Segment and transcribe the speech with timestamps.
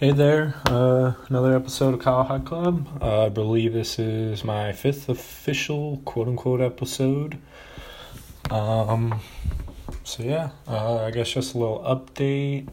[0.00, 2.88] Hey there, uh, another episode of Kyle High Club.
[3.02, 7.36] Uh, I believe this is my fifth official quote unquote episode.
[8.48, 9.20] Um,
[10.02, 12.68] so yeah, uh, I guess just a little update.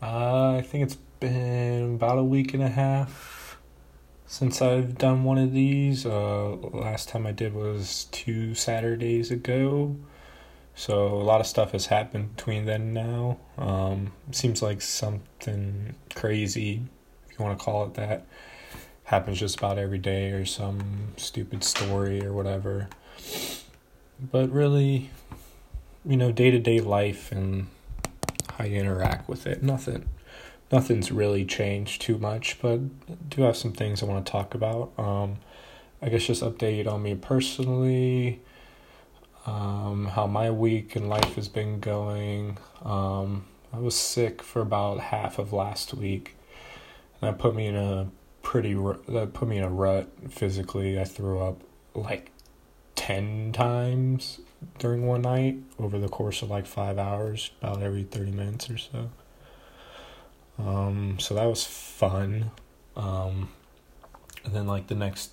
[0.00, 3.58] Uh, I think it's been about a week and a half
[4.24, 6.06] since I've done one of these.
[6.06, 9.96] Uh, last time I did was two Saturdays ago.
[10.78, 13.38] So a lot of stuff has happened between then and now.
[13.58, 16.84] Um, seems like something crazy,
[17.28, 18.26] if you want to call it that,
[19.02, 22.88] happens just about every day or some stupid story or whatever.
[24.20, 25.10] But really,
[26.04, 27.66] you know, day to day life and
[28.52, 30.08] how you interact with it, nothing,
[30.70, 32.56] nothing's really changed too much.
[32.62, 32.78] But
[33.10, 34.92] I do have some things I want to talk about.
[34.96, 35.38] Um,
[36.00, 38.42] I guess just update on me personally
[39.46, 42.58] um, how my week and life has been going.
[42.84, 46.36] Um, I was sick for about half of last week.
[47.20, 48.08] And that put me in a
[48.42, 48.74] pretty
[49.08, 50.98] that put me in a rut physically.
[51.00, 51.60] I threw up
[51.94, 52.30] like
[52.94, 54.40] 10 times
[54.78, 58.78] during one night over the course of like 5 hours, about every 30 minutes or
[58.78, 59.10] so.
[60.58, 62.50] Um, so that was fun.
[62.96, 63.50] Um,
[64.44, 65.30] and then like the next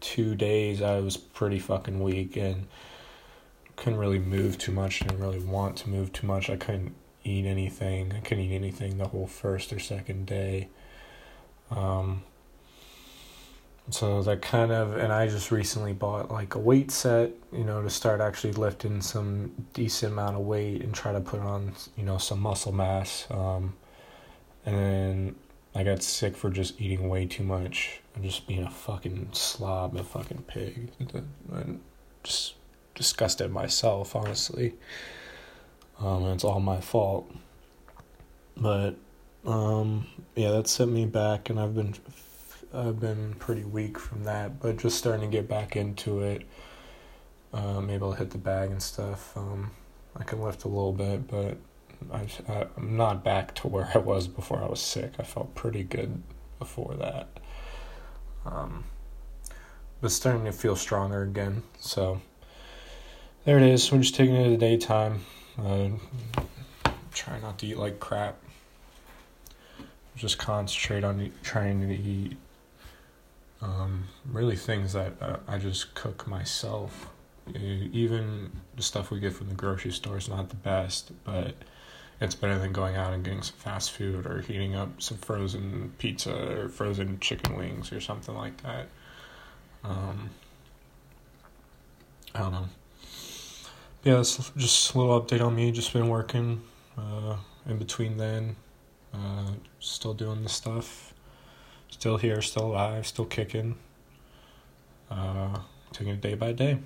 [0.00, 2.66] 2 days I was pretty fucking weak and
[3.78, 5.00] couldn't really move too much.
[5.00, 6.50] Didn't really want to move too much.
[6.50, 8.12] I couldn't eat anything.
[8.12, 10.68] I couldn't eat anything the whole first or second day.
[11.70, 12.22] Um,
[13.90, 17.80] so that kind of, and I just recently bought like a weight set, you know,
[17.82, 22.04] to start actually lifting some decent amount of weight and try to put on, you
[22.04, 23.26] know, some muscle mass.
[23.30, 23.74] Um,
[24.66, 25.34] and then
[25.74, 29.96] I got sick for just eating way too much and just being a fucking slob,
[29.96, 30.90] a fucking pig.
[31.50, 31.80] And
[32.24, 32.54] just
[32.98, 34.74] disgusted myself, honestly.
[36.00, 37.30] Um, and it's all my fault.
[38.56, 38.96] But
[39.46, 41.94] um, yeah, that sent me back, and I've been
[42.74, 44.60] I've been pretty weak from that.
[44.60, 46.42] But just starting to get back into it.
[47.54, 49.34] Um, able to hit the bag and stuff.
[49.36, 49.70] Um,
[50.16, 51.56] I can lift a little bit, but
[52.12, 52.26] I,
[52.76, 55.12] I'm not back to where I was before I was sick.
[55.18, 56.22] I felt pretty good
[56.58, 57.28] before that.
[58.44, 58.84] Um,
[60.00, 61.62] but starting to feel stronger again.
[61.78, 62.20] So
[63.44, 63.90] there it is.
[63.90, 65.20] We're just taking it in the daytime.
[65.58, 65.88] Uh,
[67.12, 68.36] try not to eat like crap.
[70.16, 72.36] Just concentrate on trying to eat
[73.62, 77.10] um, really things that uh, I just cook myself.
[77.54, 81.54] Even the stuff we get from the grocery store is not the best, but
[82.20, 85.92] it's better than going out and getting some fast food or heating up some frozen
[85.98, 88.88] pizza or frozen chicken wings or something like that.
[89.82, 90.30] Um,
[92.34, 92.68] I don't know
[94.04, 95.72] yeah, that's just a little update on me.
[95.72, 96.62] Just been working
[96.96, 97.36] uh,
[97.66, 98.56] in between then.
[99.12, 101.14] Uh, still doing the stuff.
[101.90, 103.76] Still here, still alive, still kicking.
[105.10, 105.58] Uh,
[105.92, 106.78] taking it day by day.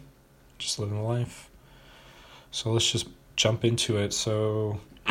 [0.58, 1.50] Just living the life.
[2.50, 4.12] So let's just jump into it.
[4.12, 4.80] So,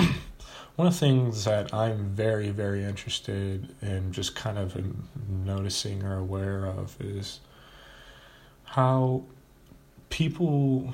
[0.75, 4.77] one of the things that I'm very, very interested in just kind of
[5.29, 7.41] noticing or aware of is
[8.63, 9.23] how
[10.09, 10.93] people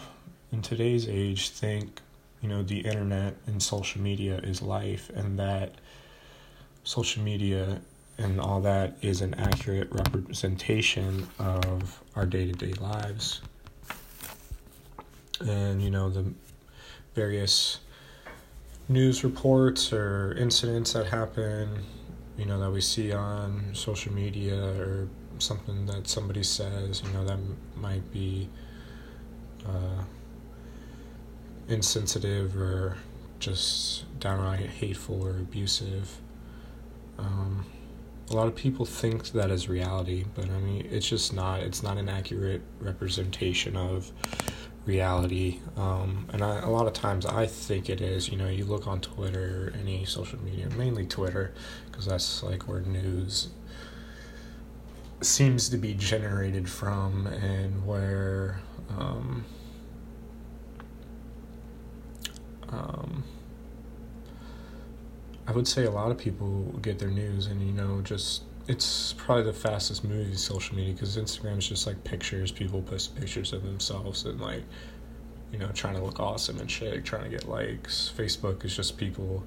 [0.52, 2.02] in today's age think
[2.42, 5.76] you know the internet and social media is life and that
[6.84, 7.82] social media
[8.18, 13.42] and all that is an accurate representation of our day-to-day lives.
[15.40, 16.26] And you know the
[17.14, 17.80] various
[18.90, 21.84] news reports or incidents that happen
[22.38, 25.10] you know that we see on social media or
[25.40, 27.38] something that somebody says you know that
[27.76, 28.48] might be
[29.68, 30.04] uh,
[31.68, 32.98] insensitive or
[33.40, 36.20] just downright hateful or abusive.
[37.18, 37.66] Um,
[38.30, 41.62] a lot of people think that is reality, but I mean, it's just not.
[41.62, 44.12] It's not an accurate representation of
[44.86, 45.60] reality.
[45.78, 48.30] Um, and I, a lot of times I think it is.
[48.30, 51.54] You know, you look on Twitter, any social media, mainly Twitter,
[51.86, 53.50] because that's like where news
[55.22, 58.60] seems to be generated from and where.
[58.98, 59.46] Um,
[62.70, 63.24] um,
[65.48, 69.14] I would say a lot of people get their news, and you know, just it's
[69.14, 72.52] probably the fastest moving social media because Instagram is just like pictures.
[72.52, 74.64] People post pictures of themselves and like,
[75.52, 78.12] you know, trying to look awesome and shit, trying to get likes.
[78.16, 79.44] Facebook is just people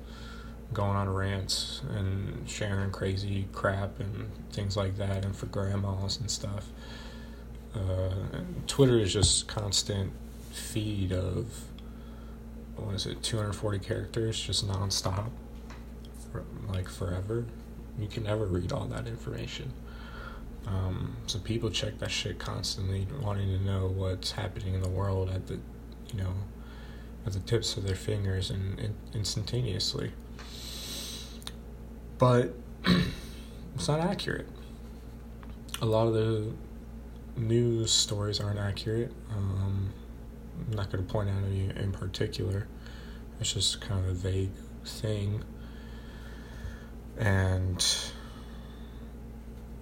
[0.73, 6.31] going on rants and sharing crazy crap and things like that, and for grandmas and
[6.31, 6.69] stuff.
[7.75, 10.13] Uh, and Twitter is just constant
[10.51, 11.47] feed of
[12.81, 15.31] what is it 240 characters just nonstop
[16.31, 17.45] for, like forever
[17.99, 19.73] You can never read all that information.
[20.67, 25.31] Um, so people check that shit constantly, wanting to know what's happening in the world
[25.31, 25.55] at the,
[26.13, 26.33] you know,
[27.27, 30.13] at the tips of their fingers and, and instantaneously.
[32.19, 32.55] But
[33.75, 34.47] it's not accurate.
[35.83, 36.53] A lot of the
[37.37, 39.13] news stories aren't accurate.
[39.31, 39.91] Um,
[40.69, 42.67] I'm not going to point out any in particular.
[43.41, 44.53] It's just kind of a vague
[44.85, 45.43] thing.
[47.19, 47.85] And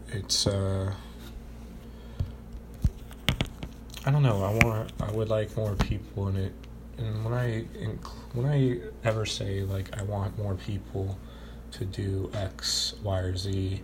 [0.08, 0.92] it's uh
[4.06, 4.42] I don't know.
[4.42, 6.52] I want I would like more people in it.
[6.96, 7.60] And when I
[8.32, 11.18] when I ever say like I want more people
[11.72, 13.82] to do X, Y, or Z,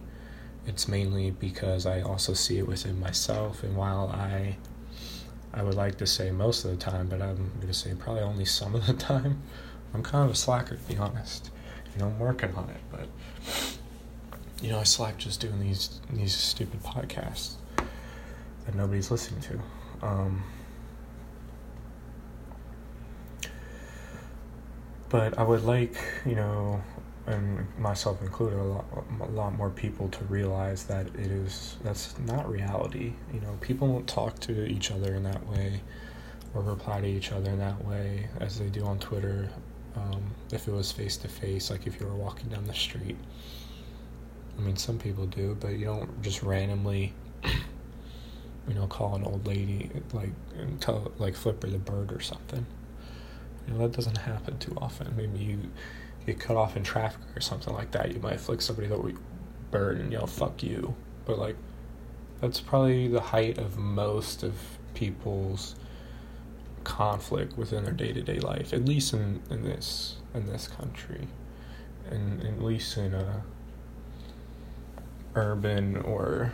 [0.66, 3.62] it's mainly because I also see it within myself.
[3.62, 4.56] And while I
[5.56, 8.22] I would like to say most of the time, but I'm going to say probably
[8.22, 9.40] only some of the time.
[9.94, 11.50] I'm kind of a slacker, to be honest.
[11.94, 13.08] You know, I'm working on it, but
[14.60, 19.60] you know, I slack just doing these these stupid podcasts that nobody's listening to.
[20.02, 20.42] Um,
[25.08, 25.96] but I would like,
[26.26, 26.82] you know,
[27.26, 28.84] and myself included, a lot,
[29.20, 33.14] a lot more people to realize that it is that's not reality.
[33.32, 35.80] You know, people don't talk to each other in that way,
[36.54, 39.48] or reply to each other in that way as they do on Twitter.
[39.96, 40.22] Um,
[40.52, 43.16] if it was face to face, like if you were walking down the street
[44.58, 47.12] I mean, some people do, but you don't just randomly,
[47.44, 52.20] you know, call an old lady like and tell like flip her the bird or
[52.20, 52.64] something.
[53.66, 55.14] You know, that doesn't happen too often.
[55.16, 55.58] Maybe you
[56.26, 58.12] get cut off in traffic or something like that.
[58.12, 59.14] You might flick somebody the
[59.70, 60.94] bird and yell "fuck you,"
[61.26, 61.56] but like
[62.40, 64.54] that's probably the height of most of
[64.94, 65.74] people's
[66.84, 71.28] conflict within their day to day life, at least in, in this in this country,
[72.10, 73.42] and at least in a
[75.34, 76.52] urban or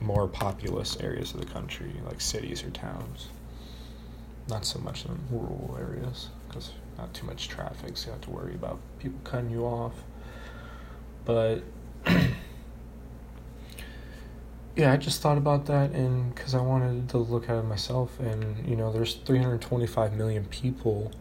[0.00, 3.28] more populous areas of the country, like cities or towns.
[4.48, 8.30] Not so much in rural areas because not too much traffic, so you have to
[8.30, 9.94] worry about people cutting you off.
[11.24, 11.62] But
[14.76, 18.18] yeah, I just thought about that, and because I wanted to look at it myself,
[18.20, 21.12] and you know, there's 325 million people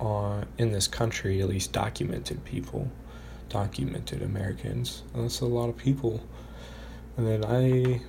[0.00, 2.90] on in this country, at least documented people
[3.52, 5.02] documented Americans.
[5.14, 6.20] And that's a lot of people.
[7.16, 8.00] And then I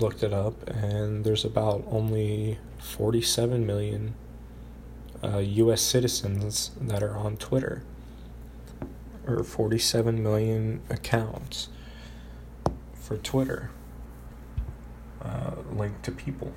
[0.00, 4.14] looked it up, and there's about only 47 million
[5.22, 5.82] uh, U.S.
[5.82, 7.82] citizens that are on Twitter,
[9.26, 11.68] or 47 million accounts
[12.94, 13.70] for Twitter
[15.22, 16.52] uh, linked to people.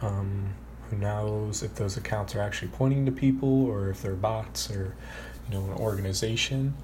[0.00, 0.54] Um,
[0.90, 4.94] who knows if those accounts are actually pointing to people or if they're bots or
[5.48, 6.74] you know, an organization.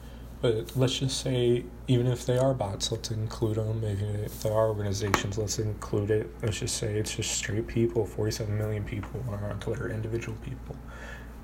[0.45, 3.79] But let's just say, even if they are bots, let's include them.
[3.79, 6.29] Even if they are organizations, let's include it.
[6.43, 8.05] Let's just say it's just straight people.
[8.05, 10.77] Forty-seven million people are on Twitter, individual people.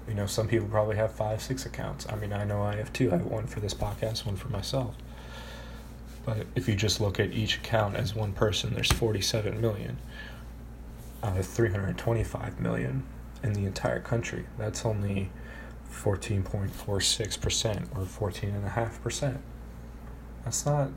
[0.06, 2.06] You know, some people probably have five, six accounts.
[2.10, 3.10] I mean, I know I have two.
[3.10, 4.94] I have one for this podcast, one for myself.
[6.26, 9.96] But if you just look at each account as one person, there's 47 million
[11.22, 13.04] out of 325 million
[13.42, 14.44] in the entire country.
[14.58, 15.30] That's only
[15.90, 19.38] 14.46% or 14.5%.
[20.44, 20.90] That's not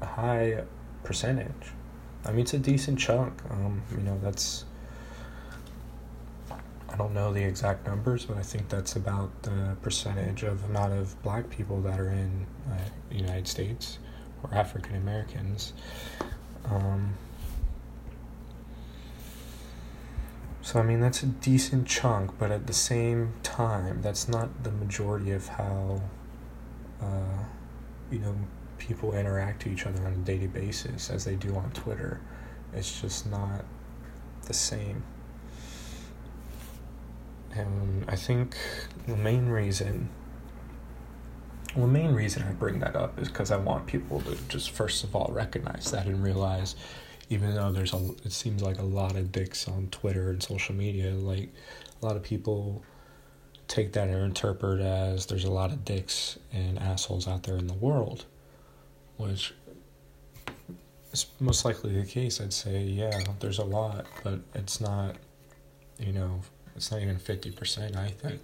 [0.00, 0.64] a high
[1.04, 1.72] percentage.
[2.24, 3.34] I mean, it's a decent chunk.
[3.50, 4.64] Um, you know, that's.
[6.88, 10.92] I don't know the exact numbers, but I think that's about the percentage of amount
[10.92, 12.76] of black people that are in uh,
[13.10, 13.98] the United States
[14.42, 15.72] or African Americans.
[16.64, 17.14] Um,
[20.62, 24.70] So, I mean, that's a decent chunk, but at the same time, that's not the
[24.70, 26.02] majority of how,
[27.00, 27.44] uh,
[28.10, 28.36] you know,
[28.78, 32.20] people interact to each other on a daily basis as they do on Twitter.
[32.74, 33.64] It's just not
[34.46, 35.02] the same.
[37.52, 38.56] And I think
[39.06, 40.08] the main reason,
[41.74, 44.70] well, the main reason I bring that up is because I want people to just
[44.70, 46.76] first of all recognize that and realize
[47.30, 50.74] even though there's a it seems like a lot of dicks on Twitter and social
[50.74, 51.48] media, like
[52.02, 52.82] a lot of people
[53.68, 57.68] take that and interpret as there's a lot of dicks and assholes out there in
[57.68, 58.24] the world,
[59.16, 59.54] which
[61.12, 62.40] is most likely the case.
[62.40, 65.16] I'd say, yeah, there's a lot, but it's not,
[65.98, 66.40] you know,
[66.74, 68.40] it's not even 50%, I think.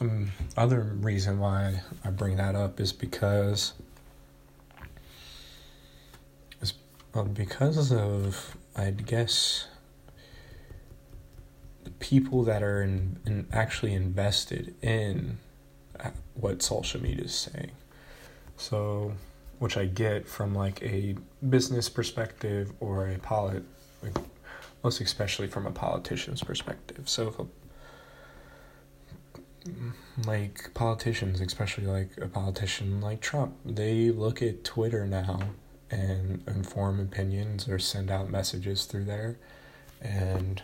[0.00, 3.74] um, other reason why I bring that up is because
[7.32, 9.68] because of, I'd guess,
[11.84, 15.38] the people that are in, in actually invested in
[16.00, 17.70] uh, what social media is saying.
[18.56, 19.12] So,
[19.58, 21.16] which I get from like a
[21.48, 23.62] business perspective or a polit,
[24.02, 24.16] like,
[24.82, 27.08] most especially from a politician's perspective.
[27.08, 27.46] So, if a
[30.26, 35.40] like politicians, especially like a politician like Trump, they look at Twitter now
[35.90, 39.38] and inform opinions or send out messages through there.
[40.00, 40.62] And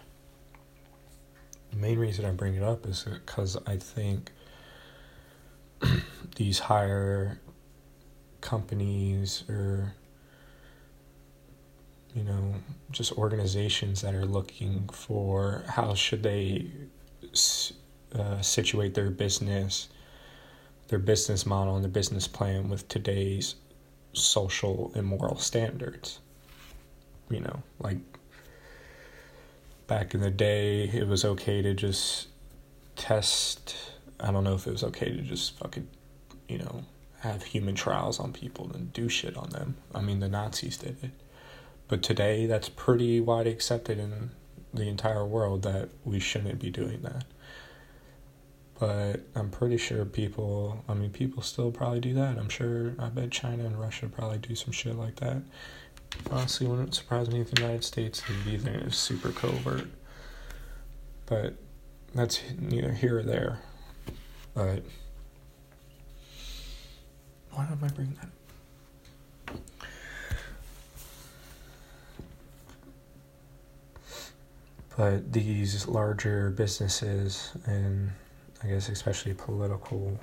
[1.70, 4.32] the main reason I bring it up is because I think
[6.36, 7.40] these higher
[8.40, 9.94] companies or
[12.14, 12.54] you know
[12.90, 16.66] just organizations that are looking for how should they
[18.14, 19.88] uh, situate their business,
[20.88, 23.54] their business model, and their business plan with today's
[24.12, 26.20] social and moral standards.
[27.28, 27.98] You know, like
[29.86, 32.28] back in the day, it was okay to just
[32.96, 33.76] test.
[34.18, 35.86] I don't know if it was okay to just fucking,
[36.48, 36.84] you know,
[37.20, 39.76] have human trials on people and do shit on them.
[39.94, 41.10] I mean, the Nazis did it.
[41.86, 44.30] But today, that's pretty wide accepted in
[44.72, 47.24] the entire world that we shouldn't be doing that
[48.80, 52.38] but I'm pretty sure people, I mean, people still probably do that.
[52.38, 55.42] I'm sure, I bet China and Russia probably do some shit like that.
[56.30, 58.90] Honestly, wouldn't surprise me if the United States did either.
[58.90, 59.86] Super covert.
[61.26, 61.56] But
[62.14, 63.60] that's neither here or there.
[64.54, 64.82] But
[67.50, 68.30] why am I bringing that?
[74.96, 78.12] But these larger businesses and
[78.62, 80.18] I guess especially political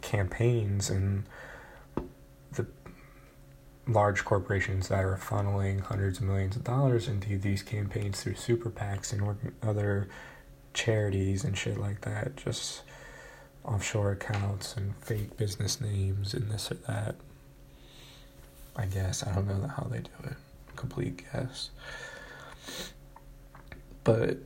[0.00, 1.24] campaigns and
[2.52, 2.66] the
[3.86, 8.70] large corporations that are funneling hundreds of millions of dollars into these campaigns through super
[8.70, 10.08] PACs and other
[10.74, 12.82] charities and shit like that, just
[13.64, 17.16] offshore accounts and fake business names and this or that.
[18.76, 20.36] I guess I don't know how they do it.
[20.76, 21.70] Complete guess.
[24.04, 24.38] But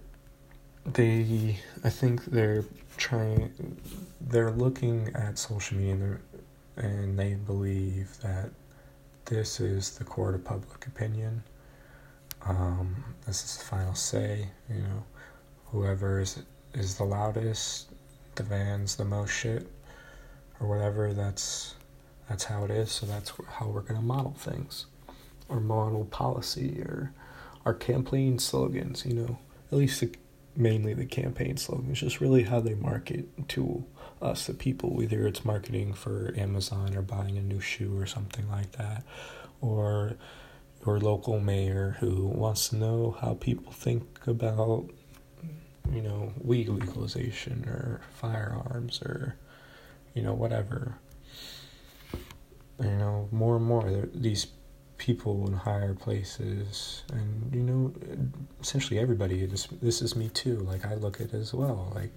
[0.87, 2.65] they, I think they're
[2.97, 3.79] trying
[4.21, 6.21] they're looking at social media and,
[6.77, 8.51] and they believe that
[9.25, 11.43] this is the court of public opinion.
[12.45, 15.05] Um, this is the final say you know.
[15.67, 16.43] Whoever is
[16.75, 17.91] is the loudest
[18.35, 19.67] demands the most shit
[20.61, 21.75] or whatever that's
[22.29, 22.91] that's how it is.
[22.91, 24.87] So that's how we're going to model things
[25.49, 27.13] or model policy or
[27.65, 29.39] our campaign slogans you know.
[29.71, 30.13] At least the
[30.57, 33.85] mainly the campaign slogans, just really how they market to
[34.21, 38.49] us, the people, whether it's marketing for Amazon or buying a new shoe or something
[38.51, 39.05] like that,
[39.61, 40.17] or
[40.85, 44.89] your local mayor who wants to know how people think about,
[45.93, 49.37] you know, weed legalization or firearms or,
[50.15, 50.97] you know, whatever.
[52.81, 54.47] You know, more and more, these
[55.03, 57.93] people in higher places and you know
[58.61, 62.13] essentially everybody this this is me too like i look at it as well like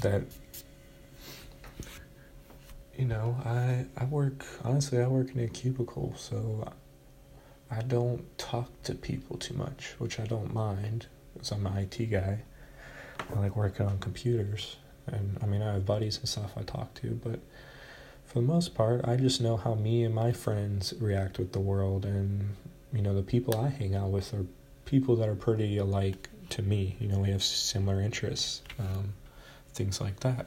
[0.00, 0.24] that
[2.96, 6.68] you know i i work honestly i work in a cubicle so
[7.70, 12.10] i don't talk to people too much which i don't mind because i'm an it
[12.10, 12.42] guy.
[13.32, 16.92] I like working on computers and i mean i have buddies and stuff i talk
[16.94, 17.38] to but
[18.28, 21.60] for the most part, I just know how me and my friends react with the
[21.60, 22.54] world, and
[22.92, 24.44] you know, the people I hang out with are
[24.84, 26.96] people that are pretty alike to me.
[27.00, 29.14] You know, we have similar interests, um,
[29.72, 30.46] things like that.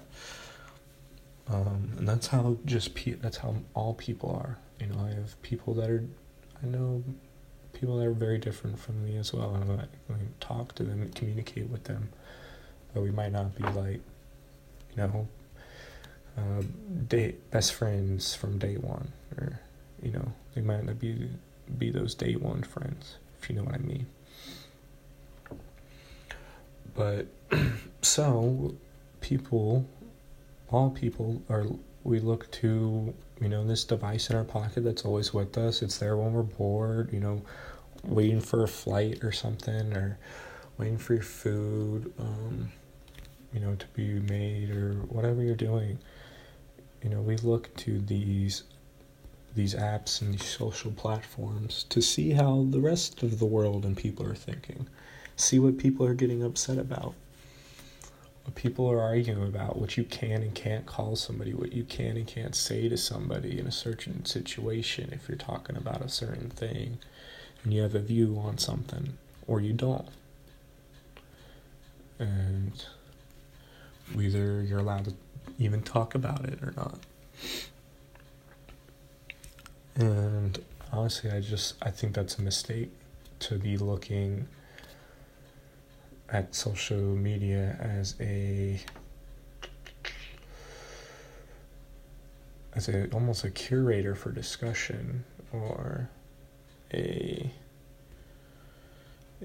[1.47, 4.59] Um, and that's how just pe- that's how all people are.
[4.79, 6.03] You know, I have people that are,
[6.61, 7.03] I know,
[7.73, 9.85] people that are very different from me as well, and I,
[10.39, 12.09] talk to them communicate with them,
[12.93, 14.01] but we might not be like,
[14.91, 15.27] you know,
[16.37, 16.63] uh,
[17.51, 19.59] best friends from day one, or
[20.01, 21.29] you know, they might not be
[21.77, 24.05] be those day one friends, if you know what I mean.
[26.95, 27.27] But
[28.01, 28.75] so
[29.19, 29.85] people,
[30.69, 31.65] all people are
[32.03, 35.81] we look to you know this device in our pocket that's always with us.
[35.81, 37.41] It's there when we're bored, you know,
[38.03, 40.17] waiting for a flight or something, or
[40.77, 42.71] waiting for your food, um,
[43.53, 45.97] you know, to be made or whatever you're doing
[47.03, 48.63] you know we look to these
[49.53, 53.97] these apps and these social platforms to see how the rest of the world and
[53.97, 54.87] people are thinking
[55.35, 57.13] see what people are getting upset about
[58.45, 62.17] what people are arguing about what you can and can't call somebody what you can
[62.17, 66.49] and can't say to somebody in a certain situation if you're talking about a certain
[66.49, 66.97] thing
[67.63, 69.17] and you have a view on something,
[69.47, 70.07] or you don't.
[72.19, 72.71] And
[74.13, 75.13] whether you're allowed to
[75.59, 76.99] even talk about it or not.
[79.95, 80.59] And
[80.91, 82.89] honestly, I just I think that's a mistake
[83.39, 84.47] to be looking
[86.29, 88.79] at social media as a
[92.73, 96.09] as a almost a curator for discussion or
[96.93, 97.51] a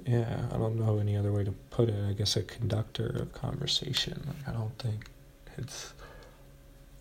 [0.05, 3.33] yeah i don't know any other way to put it i guess a conductor of
[3.33, 5.11] conversation like i don't think
[5.59, 5.93] it's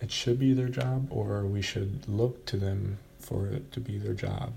[0.05, 3.97] it should be their job or we should look to them for it to be
[3.97, 4.53] their job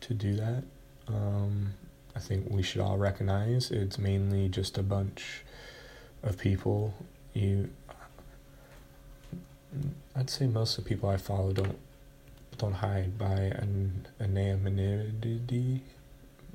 [0.00, 0.64] to do that
[1.08, 1.72] um,
[2.16, 5.42] i think we should all recognize it's mainly just a bunch
[6.24, 6.94] of people
[7.32, 7.70] you
[10.16, 11.78] I'd say most of the people I follow don't
[12.56, 15.82] don't hide by an anonymity,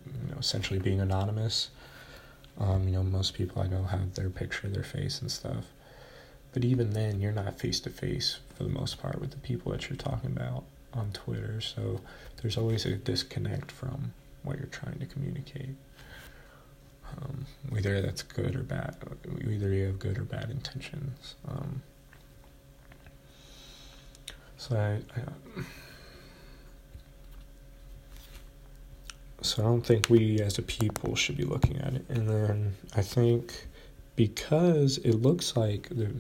[0.06, 1.70] you know, essentially being anonymous.
[2.58, 5.66] Um, you know, most people I know have their picture, their face, and stuff.
[6.54, 9.72] But even then, you're not face to face for the most part with the people
[9.72, 10.64] that you're talking about
[10.94, 11.62] on Twitter.
[11.62, 12.02] So
[12.42, 14.14] there's always a disconnect from
[14.44, 15.76] what you're trying to communicate.
[17.18, 18.96] Um, whether that's good or bad,
[19.48, 21.36] either you have good or bad intentions.
[21.48, 21.82] Um,
[24.58, 25.24] so I, I,
[29.42, 32.06] so I don't think we as a people should be looking at it.
[32.10, 33.68] And then I think
[34.16, 36.12] because it looks like the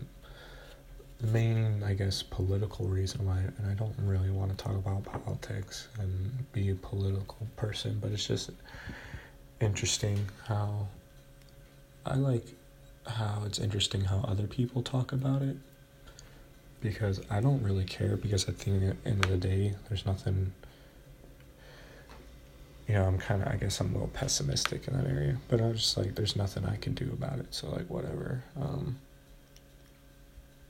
[1.19, 5.03] the main, I guess, political reason why, and I don't really want to talk about
[5.03, 8.51] politics and be a political person, but it's just
[9.59, 10.88] interesting how
[12.05, 12.45] I like
[13.05, 15.57] how it's interesting how other people talk about it
[16.81, 20.05] because I don't really care because I think at the end of the day, there's
[20.05, 20.53] nothing.
[22.88, 25.61] You know, I'm kind of, I guess I'm a little pessimistic in that area, but
[25.61, 27.45] I'm just like, there's nothing I can do about it.
[27.51, 28.43] So, like, whatever.
[28.60, 28.97] Um,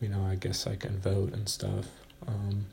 [0.01, 1.87] you know, I guess I can vote and stuff.
[2.27, 2.65] Um,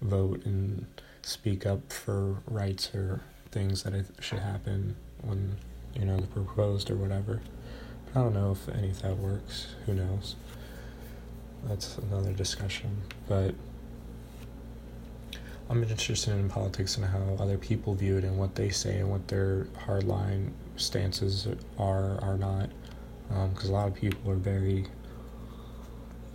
[0.00, 0.86] vote and
[1.22, 5.56] speak up for rights or things that it should happen when,
[5.94, 7.40] you know, they're proposed or whatever.
[8.06, 9.74] But I don't know if any of that works.
[9.86, 10.36] Who knows?
[11.68, 13.02] that's another discussion.
[13.28, 13.54] But
[15.68, 19.10] I'm interested in politics and how other people view it and what they say and
[19.10, 22.70] what their hardline stances are are not.
[23.28, 24.86] Because um, a lot of people are very.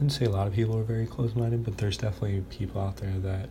[0.02, 3.20] Wouldn't say a lot of people are very close-minded, but there's definitely people out there
[3.20, 3.50] that,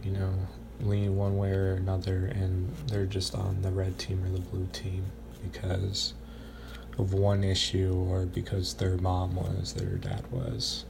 [0.00, 0.32] you know,
[0.80, 4.68] lean one way or another, and they're just on the red team or the blue
[4.72, 5.06] team
[5.42, 6.14] because
[6.98, 10.84] of one issue or because their mom was, their dad was,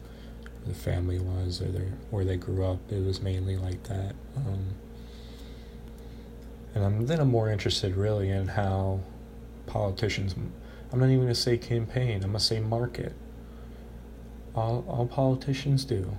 [0.67, 2.81] the family was, or their where they grew up.
[2.93, 4.15] It was mainly like that.
[4.37, 4.75] Um,
[6.75, 9.01] and I'm, then I'm more interested really in how
[9.65, 10.35] politicians.
[10.93, 12.17] I'm not even gonna say campaign.
[12.17, 13.15] I'm gonna say market.
[14.55, 16.17] All all politicians do,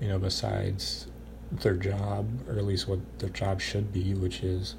[0.00, 1.06] you know, besides
[1.50, 4.76] their job, or at least what their job should be, which is,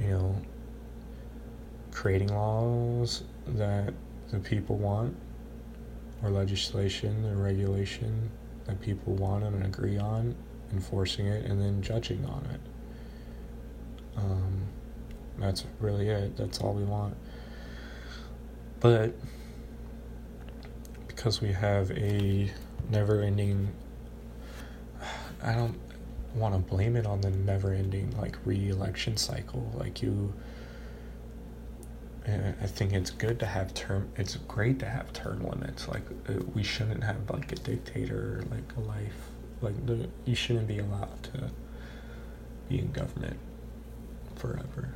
[0.00, 0.36] you know,
[1.92, 3.92] creating laws that
[4.30, 5.14] the people want,
[6.22, 8.30] or legislation or regulation
[8.64, 10.34] that people want and agree on,
[10.72, 12.60] enforcing it, and then judging on it.
[14.16, 14.62] Um,
[15.38, 16.36] that's really it.
[16.36, 17.16] That's all we want.
[18.80, 19.14] But
[21.22, 22.50] because we have a
[22.90, 23.72] never ending,
[25.40, 25.78] I don't
[26.34, 29.70] want to blame it on the never ending like re election cycle.
[29.76, 30.32] Like, you
[32.26, 34.10] I think it's good to have term.
[34.16, 35.86] It's great to have term limits.
[35.86, 39.30] Like uh, we shouldn't have like a dictator, like a life.
[39.60, 41.50] Like the you shouldn't be allowed to
[42.68, 43.38] be in government
[44.34, 44.92] forever,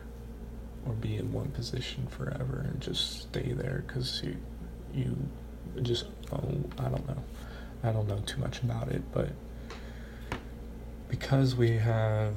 [0.84, 4.36] or be in one position forever and just stay there because you
[4.92, 5.16] you
[5.82, 6.40] just oh
[6.78, 7.22] I don't know,
[7.82, 9.30] I don't know too much about it, but
[11.08, 12.34] because we have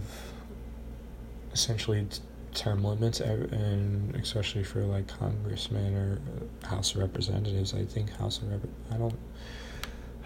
[1.52, 2.08] essentially
[2.54, 7.74] term limits, and especially for like congressmen or House of Representatives.
[7.74, 8.62] I think House of Rep.
[8.92, 9.18] I don't.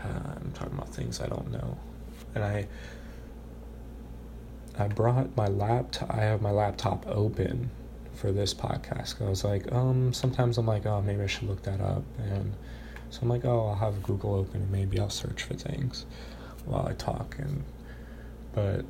[0.03, 1.77] Uh, I'm talking about things I don't know,
[2.35, 2.67] and I.
[4.75, 6.11] I brought my laptop.
[6.11, 7.69] I have my laptop open
[8.15, 9.21] for this podcast.
[9.21, 12.53] I was like, um, sometimes I'm like, oh, maybe I should look that up, and
[13.13, 16.07] so I'm like, oh, I'll have Google open and maybe I'll search for things
[16.65, 17.63] while I talk, and
[18.53, 18.83] but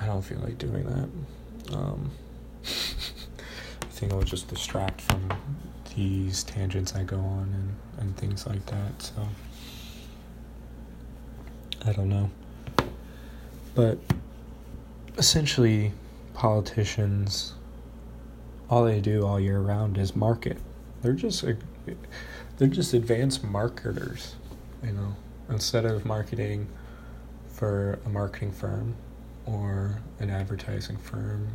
[0.00, 1.72] I don't feel like doing that.
[1.72, 2.10] Um,
[2.64, 5.32] I think it will just distract from
[5.94, 9.00] these tangents I go on and, and things like that.
[9.00, 9.28] So
[11.86, 12.30] I don't know.
[13.76, 13.98] But
[15.16, 15.92] essentially,
[16.32, 17.54] politicians,
[18.68, 20.58] all they do all year round is market.
[21.02, 21.44] They're just
[22.56, 24.34] they're just advanced marketers,
[24.82, 25.14] you know.
[25.50, 26.66] Instead of marketing
[27.48, 28.94] for a marketing firm
[29.46, 31.48] or an advertising firm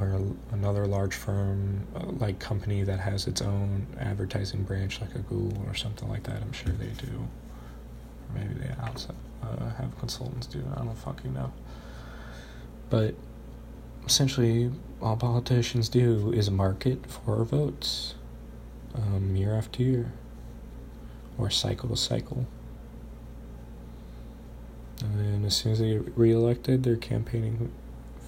[0.00, 0.20] or
[0.50, 5.64] another large firm uh, like company that has its own advertising branch like a Google
[5.66, 6.42] or something like that.
[6.42, 7.26] I'm sure they do.
[8.34, 8.74] Maybe they
[9.42, 10.58] uh, have consultants do.
[10.58, 11.52] it I don't fucking know.
[12.90, 13.14] But
[14.04, 14.70] essentially,
[15.00, 18.14] all politicians do is market for votes
[18.96, 20.12] um, year after year
[21.38, 22.46] or cycle to cycle.
[25.02, 27.70] And then as soon as they get reelected, they're campaigning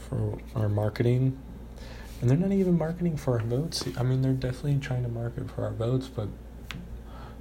[0.09, 1.39] for our marketing
[2.21, 3.85] and they're not even marketing for our votes.
[3.97, 6.29] I mean, they're definitely trying to market for our votes, but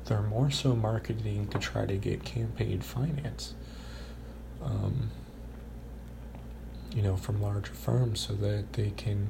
[0.06, 3.56] they're more so marketing to try to get campaign finance.
[4.62, 5.10] Um,
[6.96, 9.30] you know, from larger firms so that they can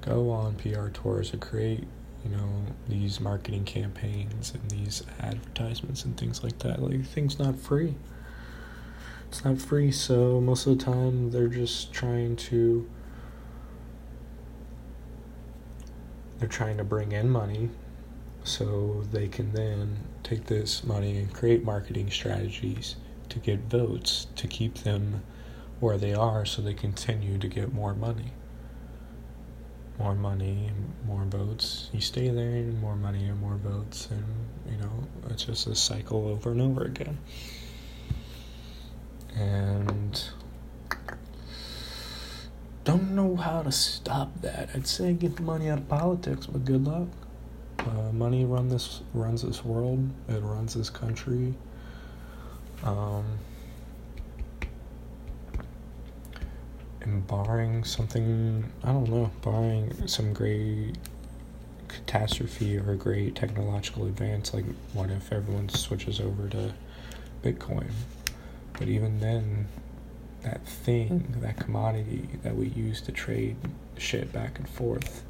[0.00, 1.84] go on PR tours or create,
[2.24, 2.48] you know,
[2.88, 6.82] these marketing campaigns and these advertisements and things like that.
[6.82, 7.94] Like, things not free.
[9.28, 12.88] It's not free, so most of the time they're just trying to
[16.38, 17.68] they're trying to bring in money
[18.44, 22.96] so they can then take this money and create marketing strategies
[23.28, 25.22] to get votes to keep them
[25.80, 28.32] where they are so they continue to get more money.
[29.98, 30.70] More money,
[31.06, 31.90] more votes.
[31.92, 34.24] You stay there and more money and more votes and
[34.70, 34.92] you know,
[35.30, 37.18] it's just a cycle over and over again.
[39.34, 40.20] And
[42.84, 44.70] don't know how to stop that.
[44.74, 47.08] I'd say get the money out of politics, but good luck.
[47.80, 50.10] Uh, money run this runs this world.
[50.28, 51.54] It runs this country.
[52.82, 53.24] Um,
[57.08, 60.96] and barring something, I don't know, barring some great
[61.88, 66.74] catastrophe or a great technological advance, like what if everyone switches over to
[67.42, 67.90] Bitcoin?
[68.74, 69.68] But even then,
[70.42, 71.40] that thing, hmm.
[71.40, 73.56] that commodity that we use to trade
[73.96, 75.24] shit back and forth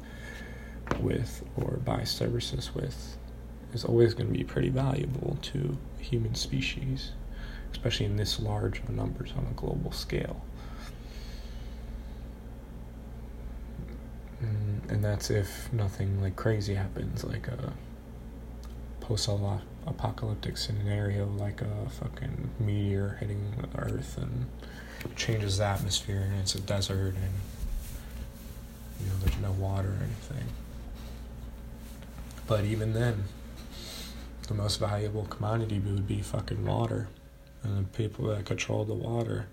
[0.99, 3.17] with or buy services with
[3.73, 7.11] is always going to be pretty valuable to human species,
[7.71, 10.43] especially in this large of numbers on a global scale.
[14.89, 17.73] And that's if nothing like crazy happens, like a
[18.99, 19.29] post
[19.87, 24.45] apocalyptic scenario, like a fucking meteor hitting the Earth and
[25.15, 27.33] changes the atmosphere and it's a desert and
[28.99, 30.47] you know there's no water or anything.
[32.47, 33.25] But even then,
[34.47, 37.07] the most valuable commodity would be fucking water.
[37.61, 39.45] And the people that control the water,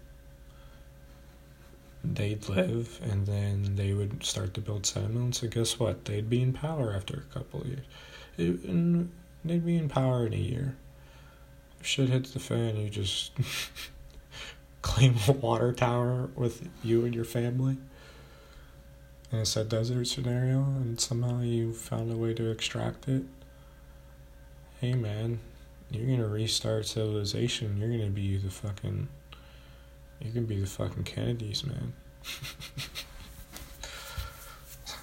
[2.14, 5.42] they'd live and then they would start to build settlements.
[5.42, 6.04] And guess what?
[6.04, 7.86] They'd be in power after a couple of years.
[8.38, 9.10] It, and
[9.44, 10.76] they'd be in power in a year.
[11.82, 13.32] Shit hits the fan, you just
[14.82, 17.76] claim a water tower with you and your family.
[19.30, 23.24] And it's a desert scenario, and somehow you found a way to extract it.
[24.80, 25.40] Hey man,
[25.90, 27.76] you're gonna restart civilization.
[27.78, 29.08] You're gonna be the fucking.
[30.26, 31.92] You can be the fucking Kennedys, man.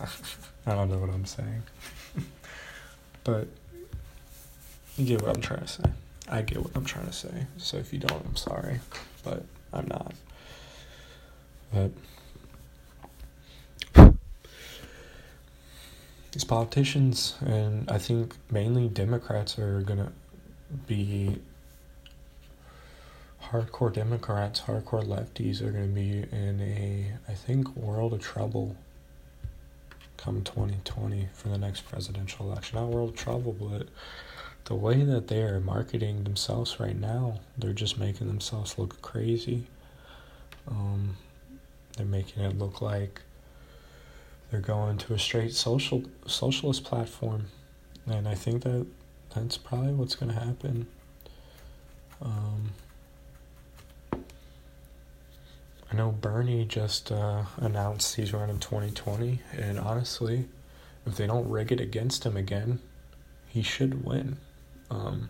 [0.67, 1.63] I don't know what I'm saying.
[3.23, 3.47] but
[4.97, 5.83] you get what I'm trying to say.
[6.27, 7.47] I get what I'm trying to say.
[7.55, 8.81] So if you don't, I'm sorry.
[9.23, 10.13] But I'm not.
[11.73, 11.91] But
[16.33, 20.11] these politicians, and I think mainly Democrats, are gonna
[20.85, 21.39] be
[23.51, 28.75] hardcore Democrats, hardcore lefties are gonna be in a, I think, world of trouble
[30.17, 32.79] come 2020 for the next presidential election.
[32.79, 33.87] Not world of trouble, but
[34.65, 39.65] the way that they are marketing themselves right now, they're just making themselves look crazy.
[40.69, 41.17] Um,
[41.97, 43.21] they're making it look like
[44.49, 47.47] they're going to a straight social socialist platform,
[48.07, 48.85] and I think that
[49.35, 50.87] that's probably what's going to happen.
[52.21, 52.71] Um,
[55.93, 60.45] I know Bernie just uh, announced he's running 2020, and honestly,
[61.05, 62.79] if they don't rig it against him again,
[63.47, 64.37] he should win.
[64.89, 65.29] Um,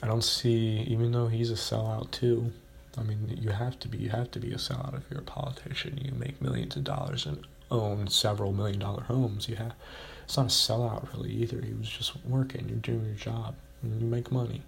[0.00, 2.52] I don't see, even though he's a sellout too.
[2.96, 3.98] I mean, you have to be.
[3.98, 5.98] You have to be a sellout if you're a politician.
[6.00, 9.48] You make millions of dollars and own several million dollar homes.
[9.48, 9.74] You have.
[10.22, 11.60] It's not a sellout really either.
[11.60, 12.68] He was just working.
[12.68, 14.62] You're doing your job, and you make money.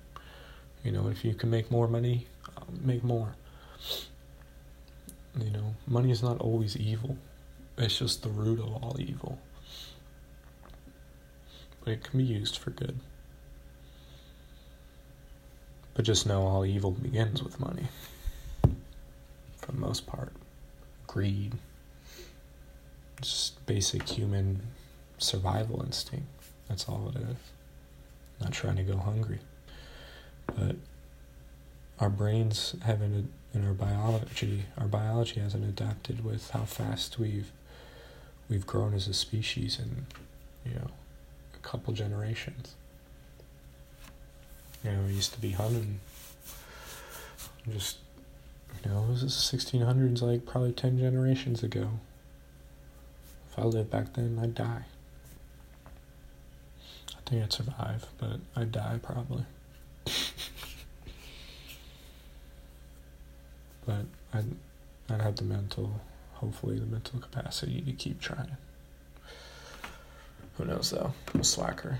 [0.83, 3.37] You know, if you can make more money, um, make more.
[5.38, 7.18] You know, money is not always evil.
[7.76, 9.38] It's just the root of all evil.
[11.84, 12.98] But it can be used for good.
[15.94, 17.86] But just know all evil begins with money.
[19.58, 20.32] For the most part.
[21.06, 21.54] Greed.
[23.20, 24.62] Just basic human
[25.18, 26.26] survival instinct.
[26.68, 27.36] That's all it is.
[28.40, 29.38] Not trying to go hungry.
[30.46, 30.76] But
[32.00, 37.50] our brains haven't in our biology our biology hasn't adapted with how fast we've
[38.48, 40.06] we've grown as a species in
[40.64, 40.90] you know
[41.54, 42.74] a couple generations.
[44.85, 46.00] You know we used to be hunting
[47.72, 47.98] just
[48.85, 51.90] you know this is 1600s like probably 10 generations ago.
[53.50, 54.85] If i lived back then i'd die.
[57.11, 59.44] I think i'd survive but i'd die probably
[63.87, 64.44] but I'd,
[65.09, 66.01] I'd have the mental,
[66.35, 68.57] hopefully, the mental capacity to keep trying.
[70.57, 71.12] Who knows, though?
[71.33, 71.99] I'm a slacker.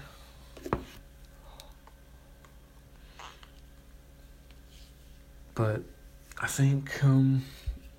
[5.55, 5.83] But
[6.40, 7.44] I think, um,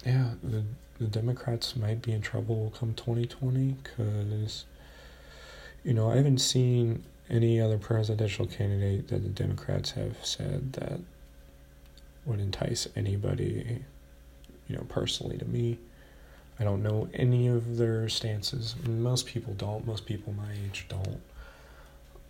[0.05, 0.63] yeah, the,
[0.99, 4.65] the Democrats might be in trouble come 2020 because,
[5.83, 10.99] you know, I haven't seen any other presidential candidate that the Democrats have said that
[12.27, 13.79] would entice anybody,
[14.67, 15.79] you know, personally to me.
[16.59, 18.75] I don't know any of their stances.
[18.87, 19.85] Most people don't.
[19.85, 21.21] Most people my age don't.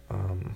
[0.10, 0.56] Um,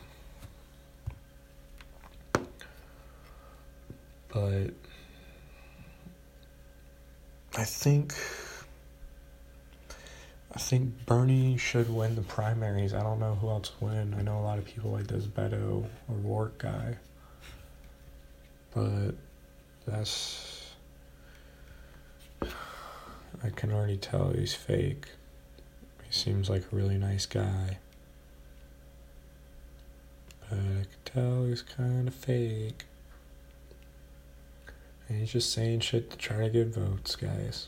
[4.33, 4.71] but
[7.57, 8.13] I think
[10.53, 12.93] I think Bernie should win the primaries.
[12.93, 14.13] I don't know who else win.
[14.17, 16.97] I know a lot of people like this Beto O'Rourke guy,
[18.73, 19.11] but
[19.85, 20.71] that's.
[23.43, 25.07] I can already tell he's fake.
[26.03, 27.77] He seems like a really nice guy.
[30.49, 32.83] But I can tell he's kind of fake.
[35.07, 37.67] And he's just saying shit to try to get votes, guys.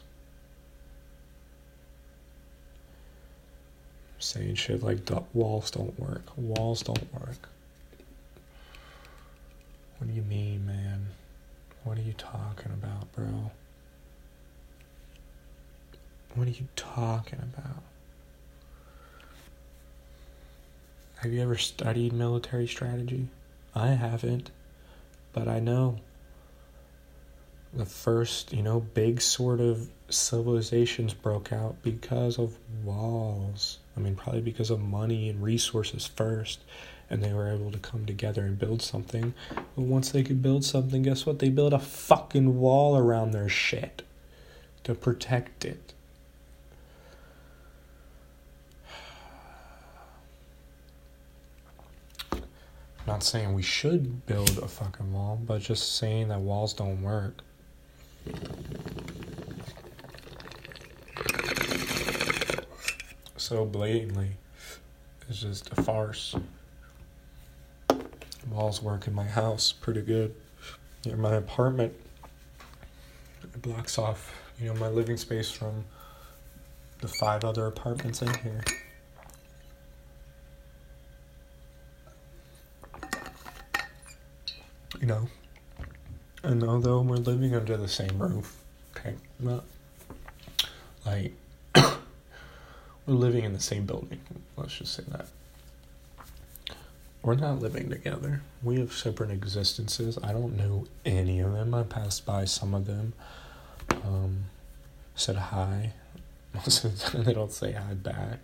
[4.19, 4.99] Saying shit like
[5.34, 6.23] walls don't work.
[6.38, 7.49] Walls don't work.
[9.97, 11.08] What do you mean, man?
[11.84, 13.52] What are you talking about, bro?
[16.36, 17.84] What are you talking about?
[21.17, 23.28] Have you ever studied military strategy?
[23.76, 24.52] I haven't,
[25.34, 26.00] but I know.
[27.74, 33.80] The first, you know, big sort of civilizations broke out because of walls.
[33.98, 36.60] I mean, probably because of money and resources first
[37.10, 39.34] and they were able to come together and build something.
[39.50, 41.39] But once they could build something, guess what?
[41.39, 44.04] They built a fucking wall around their shit
[44.84, 45.94] to protect it.
[53.06, 57.42] not saying we should build a fucking wall, but just saying that walls don't work.
[63.38, 64.32] So blatantly,
[65.28, 66.36] it's just a farce
[68.49, 70.34] walls work in my house pretty good.
[71.06, 71.93] In my apartment,
[73.43, 75.86] it blocks off, you know, my living space from
[77.01, 78.63] the five other apartments in here.
[84.99, 85.27] You know,
[86.43, 88.58] and although we're living under the same roof,
[88.95, 89.65] okay, not
[91.06, 91.34] like
[91.75, 91.93] we're
[93.08, 94.21] living in the same building.
[94.56, 95.27] Let's just say that.
[97.23, 98.41] We're not living together.
[98.62, 100.19] We have separate existences.
[100.21, 101.73] I don't know any of them.
[101.73, 103.13] I passed by some of them.
[103.89, 104.45] Um,
[105.15, 105.93] said hi.
[106.53, 108.39] Most of the time they don't say hi back.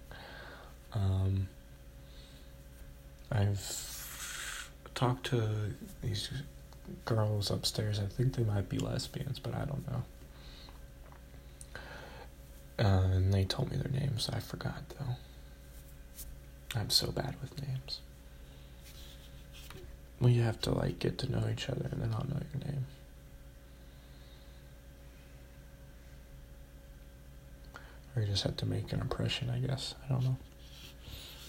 [0.93, 1.49] Um,
[3.29, 6.29] I've talked to these
[7.03, 7.99] girls upstairs.
[7.99, 10.03] I think they might be lesbians, but I don't know.
[12.79, 14.29] Uh, and they told me their names.
[14.31, 15.15] I forgot though.
[16.79, 17.99] I'm so bad with names.
[20.21, 22.85] We have to like get to know each other and then I'll know your name.
[28.15, 29.95] Or you just have to make an impression, I guess.
[30.05, 30.37] I don't know.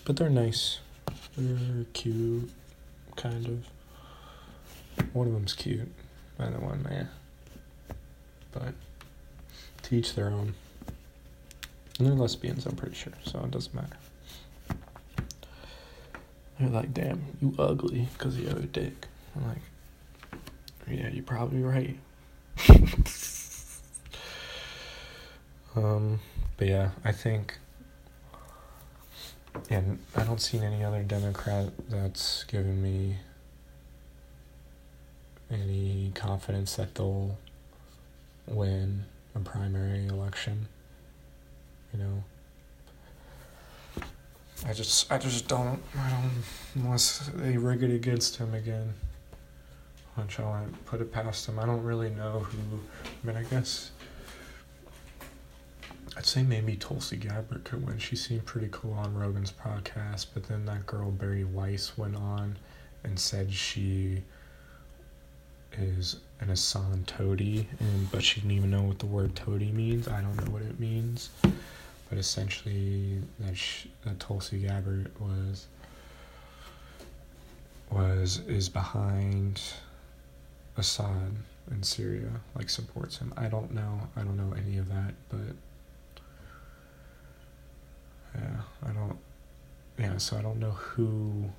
[0.05, 0.79] But they're nice.
[1.37, 2.51] They're cute,
[3.17, 3.67] kind of.
[5.15, 5.89] One of them's cute.
[6.39, 7.09] The other one, man.
[8.53, 8.75] But
[9.83, 10.55] teach their own.
[11.99, 13.97] And they're lesbians, I'm pretty sure, so it doesn't matter.
[16.61, 19.07] They're like, damn, you ugly because you have a dick.
[19.35, 20.43] I'm like,
[20.89, 21.97] yeah, you're probably right.
[25.77, 26.21] Um,
[26.57, 27.59] but yeah, I think.
[29.69, 33.17] And I don't see any other Democrat that's given me
[35.51, 37.37] any confidence that they'll
[38.47, 40.69] win a primary election.
[41.93, 42.25] You know,
[44.67, 46.31] I just I just don't I don't
[46.75, 48.95] unless they rig it against him again.
[50.17, 51.59] Which I won't put it past him.
[51.59, 52.81] I don't really know who.
[53.23, 53.91] I mean, I guess
[56.17, 57.99] I'd say maybe Tulsi Gabbard could win.
[57.99, 62.57] She seemed pretty cool on Rogan's podcast, but then that girl Bari Weiss went on
[63.05, 64.23] and said she
[65.73, 70.09] is an Assad toady, and but she didn't even know what the word toady means.
[70.09, 71.31] I don't know what it means,
[72.11, 75.69] but essentially that she, that Tulsi Gabbard was
[77.91, 79.63] was is behind
[80.77, 81.37] Assad
[81.71, 83.33] in Syria, like supports him.
[83.37, 84.01] I don't know.
[84.17, 85.55] I don't know any of that, but
[88.35, 89.19] yeah, I don't.
[89.99, 91.51] Yeah, so I don't know who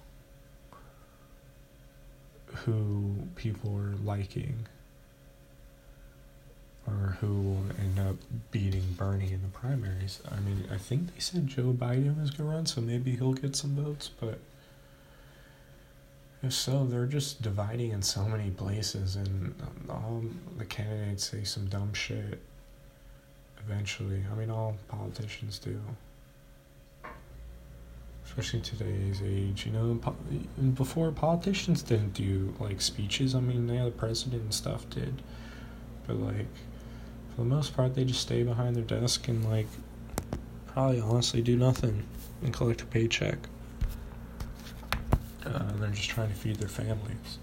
[2.45, 4.67] who people are liking
[6.87, 8.15] or who will end up
[8.51, 10.19] beating Bernie in the primaries.
[10.31, 13.33] I mean, I think they said Joe Biden was going to run, so maybe he'll
[13.33, 14.39] get some votes, but
[16.43, 19.53] if so, they're just dividing in so many places, and
[19.89, 20.23] all
[20.57, 22.39] the candidates say some dumb shit
[23.59, 24.23] eventually.
[24.31, 25.79] I mean, all politicians do
[28.31, 29.65] especially today's age.
[29.65, 29.99] You know,
[30.73, 33.35] before politicians didn't do like speeches.
[33.35, 35.21] I mean, the president and stuff did,
[36.07, 36.47] but like
[37.35, 39.67] for the most part, they just stay behind their desk and like
[40.67, 42.03] probably honestly do nothing
[42.43, 43.37] and collect a paycheck.
[45.45, 47.39] Uh, they're just trying to feed their families.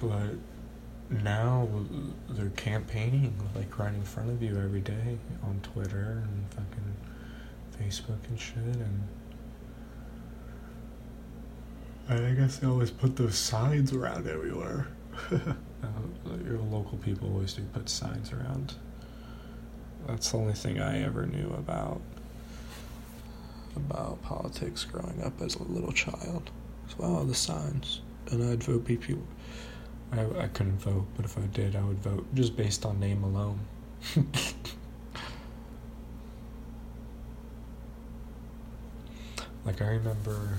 [0.00, 0.34] But
[1.10, 1.68] now
[2.28, 6.94] they're campaigning like right in front of you every day on Twitter and fucking
[7.80, 8.56] Facebook and shit,
[12.08, 14.88] and I guess they always put those signs around everywhere.
[15.82, 18.74] uh, your local people always do put signs around.
[20.06, 22.00] That's the only thing I ever knew about
[23.76, 26.50] about politics growing up as a little child.
[26.88, 29.22] So, wow, the signs, and I'd vote people.
[30.12, 33.22] I I couldn't vote, but if I did, I would vote just based on name
[33.24, 33.60] alone.
[39.64, 40.56] Like, I remember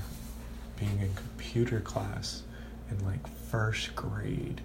[0.80, 2.44] being in computer class
[2.92, 4.62] in like first grade,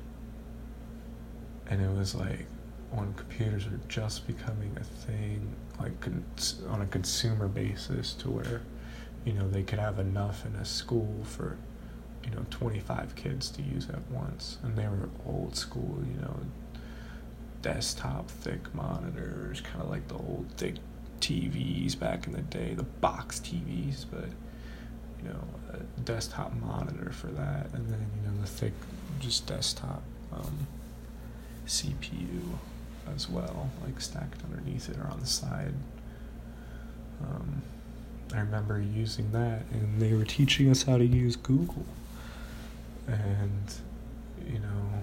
[1.68, 2.46] and it was like
[2.90, 5.92] when computers are just becoming a thing, like
[6.68, 8.62] on a consumer basis, to where
[9.24, 11.56] you know they could have enough in a school for
[12.24, 14.58] you know 25 kids to use at once.
[14.62, 16.36] And they were old school you know
[17.62, 20.74] desktop thick monitors kind of like the old thick
[21.20, 24.28] TVs back in the day, the box TVs, but
[25.22, 28.74] you know, a desktop monitor for that, and then you know the thick,
[29.20, 30.66] just desktop um,
[31.66, 32.58] CPU
[33.14, 35.74] as well, like stacked underneath it or on the side.
[37.22, 37.62] Um,
[38.34, 41.86] I remember using that, and they were teaching us how to use Google,
[43.06, 43.74] and
[44.46, 45.02] you know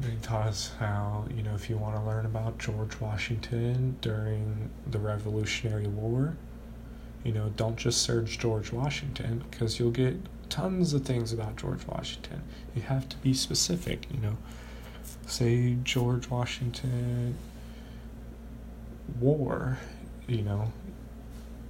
[0.00, 4.70] they taught us how, you know, if you want to learn about George Washington during
[4.86, 6.36] the Revolutionary War,
[7.24, 10.16] you know, don't just search George Washington because you'll get
[10.48, 12.42] tons of things about George Washington.
[12.74, 14.36] You have to be specific, you know.
[15.26, 17.36] Say George Washington
[19.20, 19.78] war,
[20.26, 20.72] you know,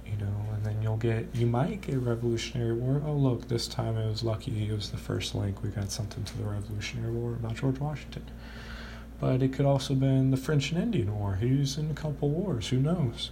[0.05, 3.01] you know, and then you'll get, you might get Revolutionary War.
[3.05, 5.63] Oh, look, this time it was lucky he was the first link.
[5.63, 8.23] We got something to the Revolutionary War about George Washington.
[9.19, 11.35] But it could also been the French and Indian War.
[11.35, 12.69] He was in a couple wars.
[12.69, 13.31] Who knows?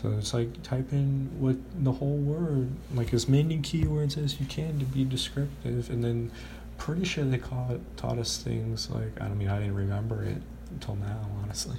[0.00, 4.46] So it's like type in what the whole word, like as many keywords as you
[4.46, 6.30] can to be descriptive, and then
[6.76, 10.40] pretty sure they caught, taught us things like I don't mean I didn't remember it
[10.70, 11.78] until now, honestly.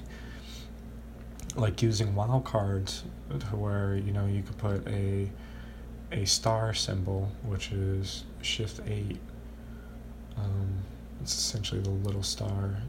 [1.55, 3.03] Like using wildcards
[3.39, 5.29] to where you know you could put a
[6.11, 9.17] a star symbol which is shift 8
[10.37, 10.79] um,
[11.21, 12.81] it's essentially the little star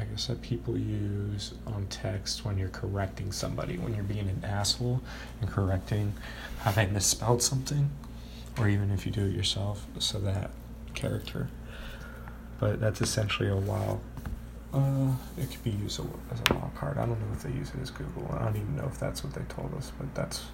[0.00, 4.42] i guess that people use on text when you're correcting somebody when you're being an
[4.44, 5.00] asshole
[5.40, 6.12] and correcting
[6.60, 7.90] how they misspelled something
[8.58, 10.50] or even if you do it yourself so that
[10.94, 11.48] character
[12.58, 14.00] but that's essentially a wild
[14.72, 16.96] uh, it could be used as a wild card.
[16.96, 18.30] I don't know if they use it as Google.
[18.32, 20.44] I don't even know if that's what they told us, but that's.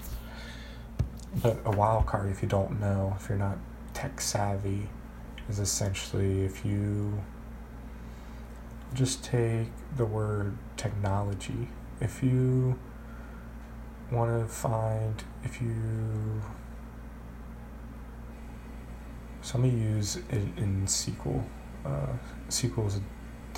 [1.43, 3.59] But a wild card, if you don't know, if you're not
[3.93, 4.89] tech savvy,
[5.51, 7.23] is essentially if you
[8.95, 11.69] just take the word technology.
[12.01, 12.79] If you
[14.11, 16.43] want to find, if you,
[19.43, 21.43] some of use it in SQL.
[21.85, 22.07] Uh,
[22.49, 23.01] SQL is a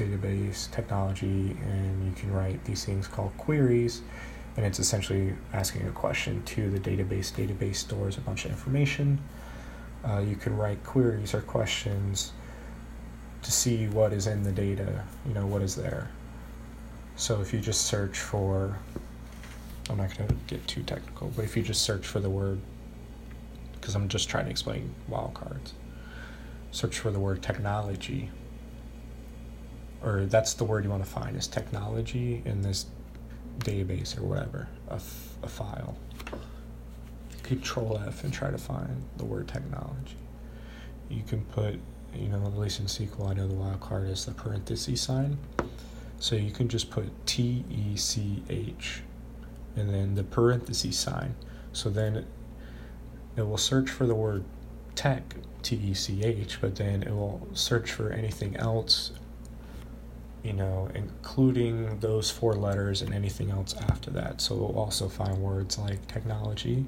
[0.01, 4.03] database technology, and you can write these things called queries,
[4.57, 7.33] and it's essentially asking a question to the database.
[7.33, 9.19] Database stores a bunch of information.
[10.05, 12.33] Uh, you can write queries or questions
[13.49, 16.11] to see what is in the data, you know, what is there.
[17.17, 18.79] So if you just search for,
[19.89, 22.61] I'm not going to get too technical, but if you just search for the word,
[23.73, 25.73] because I'm just trying to explain wildcards,
[26.73, 28.29] search for the word technology,
[30.03, 32.85] or that's the word you want to find is technology in this
[33.61, 35.97] database or whatever, a, f- a file.
[37.45, 40.19] Control F and try to find the word technology.
[41.09, 41.81] You can put
[42.19, 45.39] you know, at least in SQL, I know the wildcard is the parenthesis sign.
[46.19, 49.03] So you can just put T E C H
[49.77, 51.37] and then the parenthesis sign.
[51.73, 52.27] So then
[53.37, 54.45] it will search for the word
[54.97, 59.13] tech, T E C H, but then it will search for anything else,
[60.43, 64.41] you know, including those four letters and anything else after that.
[64.41, 66.85] So it will also find words like technology,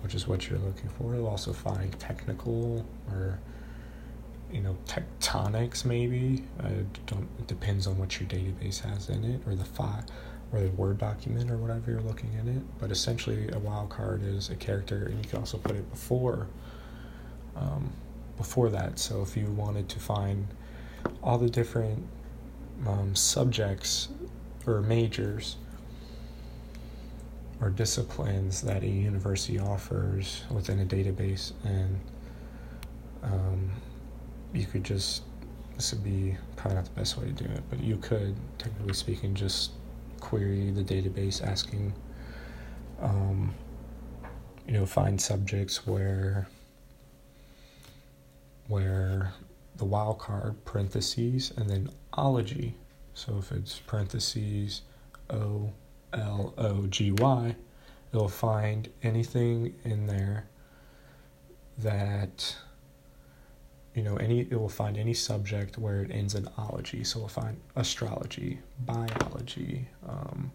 [0.00, 1.12] which is what you're looking for.
[1.14, 3.38] It'll also find technical or
[4.52, 6.68] you know tectonics maybe uh,
[7.06, 10.04] don't it depends on what your database has in it or the file
[10.52, 14.50] or the word document or whatever you're looking in it but essentially a wildcard is
[14.50, 16.46] a character and you can also put it before
[17.56, 17.92] um,
[18.36, 18.98] before that.
[18.98, 20.46] So if you wanted to find
[21.22, 22.06] all the different
[22.86, 24.08] um, subjects
[24.66, 25.56] or majors
[27.60, 31.98] or disciplines that a university offers within a database and
[33.22, 33.70] um,
[34.56, 35.22] you could just
[35.76, 38.94] this would be probably not the best way to do it, but you could, technically
[38.94, 39.72] speaking, just
[40.20, 41.92] query the database asking,
[43.00, 43.54] um,
[44.66, 46.48] you know, find subjects where
[48.68, 49.32] where
[49.76, 52.74] the wildcard parentheses and then ology.
[53.14, 54.82] So if it's parentheses
[55.30, 55.70] O
[56.14, 57.54] L O G Y,
[58.12, 60.48] it'll find anything in there
[61.78, 62.56] that
[63.96, 67.02] you know any it will find any subject where it ends in ology.
[67.02, 70.52] So we'll find astrology biology um,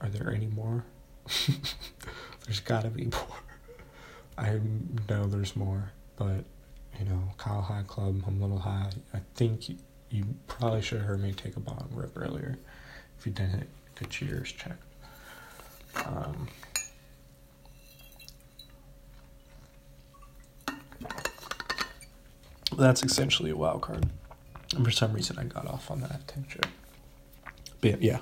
[0.00, 0.84] are there any more?
[2.46, 3.40] There's gotta be more.
[4.38, 4.60] I
[5.08, 6.44] know there's more but
[6.98, 9.76] you know kyle high club i'm a little high i think you,
[10.10, 12.58] you probably should have heard me take a bong rip earlier
[13.18, 13.66] if you didn't
[13.98, 14.76] get cheers check
[16.04, 16.48] um,
[22.76, 24.08] that's essentially a wild card.
[24.74, 26.66] And for some reason, I got off on that tangent.
[27.80, 28.18] But yeah,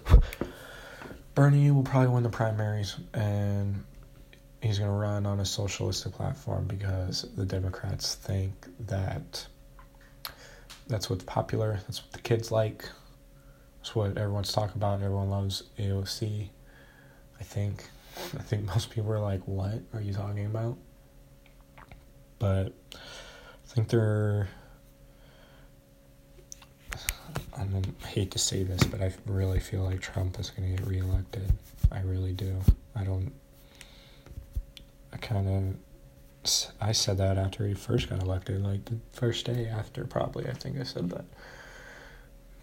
[1.34, 3.84] Bernie will probably win the primaries, and
[4.60, 8.52] he's going to run on a socialistic platform because the Democrats think
[8.86, 9.46] that
[10.86, 12.84] that's what's popular, that's what the kids like,
[13.78, 15.02] that's what everyone's talking about.
[15.02, 16.48] Everyone loves AOC.
[17.38, 17.84] I think.
[18.38, 20.78] I think most people are like, "What are you talking about?"
[22.38, 22.72] But
[23.74, 24.46] I think they're.
[27.56, 30.88] I hate to say this, but I really feel like Trump is going to get
[30.88, 31.50] reelected.
[31.90, 32.60] I really do.
[32.94, 33.32] I don't.
[35.12, 35.76] I kind
[36.44, 36.62] of.
[36.80, 40.46] I said that after he first got elected, like the first day after, probably.
[40.46, 41.24] I think I said that.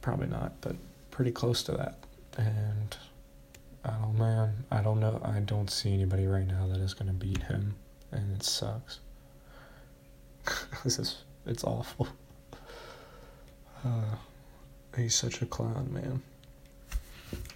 [0.01, 0.78] Probably not, but
[1.09, 1.97] pretty close to that.
[2.38, 2.95] And.
[3.84, 5.20] Oh man, I don't know.
[5.26, 7.76] I don't see anybody right now that is going to beat him,
[8.14, 8.99] and it sucks.
[10.83, 12.07] this is it's awful.
[13.83, 14.15] Uh,
[14.95, 16.21] he's such a clown, man.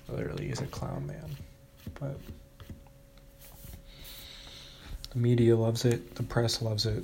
[0.09, 1.35] Literally, he's a clown, man.
[1.99, 2.17] But
[5.11, 6.15] the media loves it.
[6.15, 7.03] The press loves it.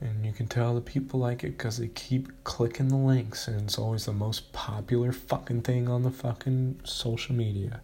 [0.00, 3.62] And you can tell the people like it because they keep clicking the links, and
[3.62, 7.80] it's always the most popular fucking thing on the fucking social media.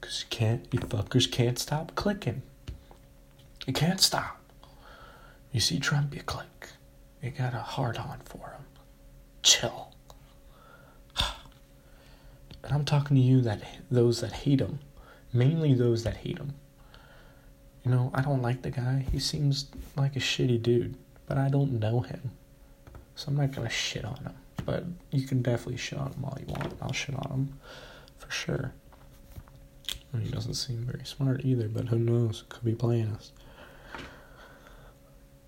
[0.00, 2.42] Because you can't, you fuckers can't stop clicking.
[3.66, 4.40] You can't stop.
[5.52, 6.68] You see Trump, you click.
[7.22, 8.64] You got a hard on for him.
[9.42, 9.92] Chill.
[12.62, 14.80] And I'm talking to you that those that hate him,
[15.32, 16.52] mainly those that hate him.
[17.84, 19.06] You know, I don't like the guy.
[19.10, 20.94] He seems like a shitty dude,
[21.26, 22.32] but I don't know him.
[23.14, 24.34] So I'm not gonna shit on him.
[24.66, 26.74] But you can definitely shit on him all you want.
[26.82, 27.58] I'll shit on him
[28.18, 28.72] for sure.
[30.18, 32.44] he doesn't seem very smart either, but who knows?
[32.50, 33.32] Could be playing us.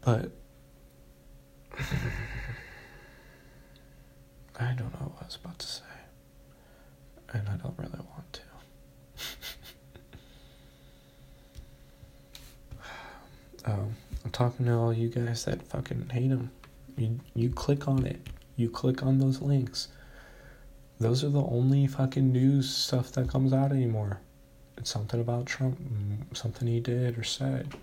[0.05, 0.33] But
[4.59, 5.83] I don't know what I was about to say.
[7.33, 8.43] And I don't really want to.
[13.71, 13.95] um,
[14.25, 16.51] I'm talking to all you guys that fucking hate him.
[16.97, 18.21] You, you click on it.
[18.57, 19.89] You click on those links.
[21.01, 24.21] Those are the only fucking news stuff that comes out anymore.
[24.77, 27.75] It's something about Trump, mm, something he did or said.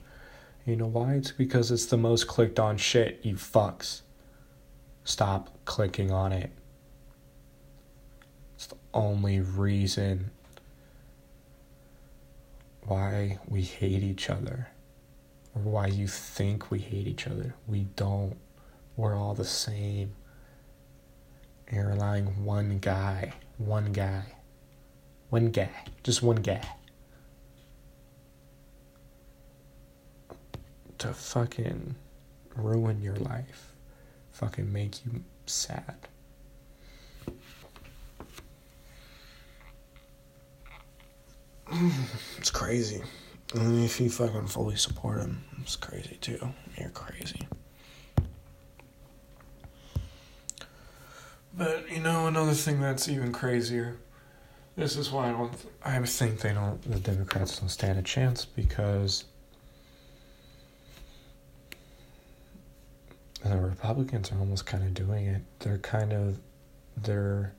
[0.65, 1.15] You know why?
[1.15, 4.01] It's because it's the most clicked on shit, you fucks.
[5.03, 6.51] Stop clicking on it.
[8.55, 10.31] It's the only reason
[12.83, 14.67] why we hate each other
[15.55, 17.55] or why you think we hate each other.
[17.67, 18.35] We don't.
[18.95, 20.13] We're all the same.
[21.71, 24.23] You're relying one guy, one guy,
[25.29, 25.69] one guy,
[26.03, 26.61] just one guy
[30.99, 31.95] to fucking
[32.55, 33.73] ruin your life,
[34.31, 35.95] fucking make you sad.
[42.37, 43.01] It's crazy.
[43.53, 46.53] And if you fucking fully support him, it's crazy too.
[46.77, 47.47] You're crazy.
[51.57, 53.97] But you know another thing that's even crazier.
[54.75, 55.53] This is why I don't.
[55.83, 56.81] I think they don't.
[56.89, 59.25] The Democrats don't stand a chance because
[63.43, 63.57] the
[63.89, 65.41] Republicans are almost kind of doing it.
[65.57, 66.37] They're kind of
[66.95, 67.55] they're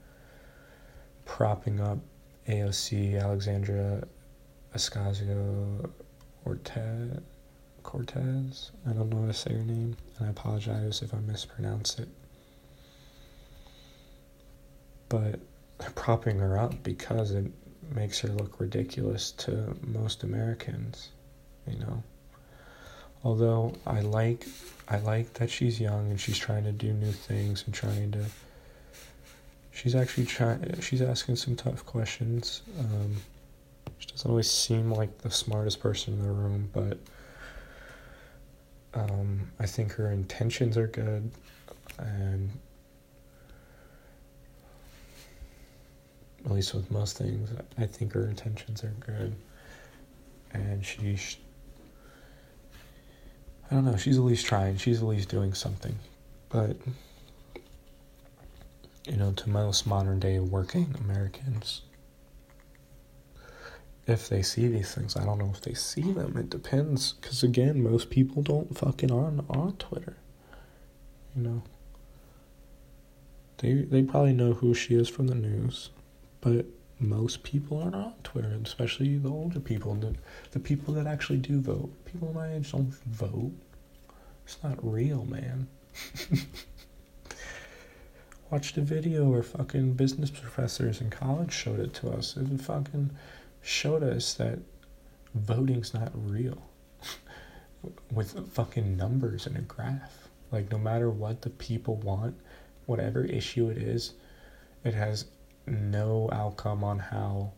[1.25, 1.99] propping up
[2.47, 4.05] AOC Alexandria
[4.73, 5.91] Ocasio
[6.45, 7.19] Cortez.
[7.83, 8.71] Cortez.
[8.89, 12.09] I don't know how to say her name, and I apologize if I mispronounce it.
[15.09, 15.41] But
[15.79, 17.51] they're propping her up because it
[17.93, 21.09] makes her look ridiculous to most Americans,
[21.67, 22.05] you know.
[23.25, 24.47] Although I like
[24.89, 28.25] I like that she's young and she's trying to do new things and trying to
[29.73, 32.63] she's actually trying she's asking some tough questions.
[32.79, 33.17] Um,
[33.99, 36.99] she doesn't always seem like the smartest person in the room, but
[38.95, 41.31] um, I think her intentions are good
[41.99, 42.51] and
[46.45, 49.35] at least with most things, I think her intentions are good,
[50.53, 51.17] and she,
[53.71, 55.97] I don't know, she's at least trying, she's at least doing something,
[56.49, 56.77] but
[59.07, 61.83] you know, to most modern day working Americans,
[64.07, 66.37] if they see these things, I don't know if they see them.
[66.37, 70.17] It depends, because again, most people don't fucking on on Twitter,
[71.37, 71.63] you know.
[73.59, 75.91] They they probably know who she is from the news
[76.41, 76.67] but
[77.01, 80.15] most people aren't on Twitter, especially the older people, the,
[80.51, 81.91] the people that actually do vote.
[82.05, 83.53] People my age don't vote.
[84.45, 85.67] It's not real, man.
[88.51, 92.37] Watched a video where fucking business professors in college showed it to us.
[92.37, 93.11] It fucking
[93.63, 94.59] showed us that
[95.35, 96.63] voting's not real.
[98.13, 100.29] With fucking numbers and a graph.
[100.53, 102.35] Like, no matter what the people want,
[102.87, 104.15] whatever issue it is,
[104.85, 105.27] it has
[105.71, 107.53] no outcome on how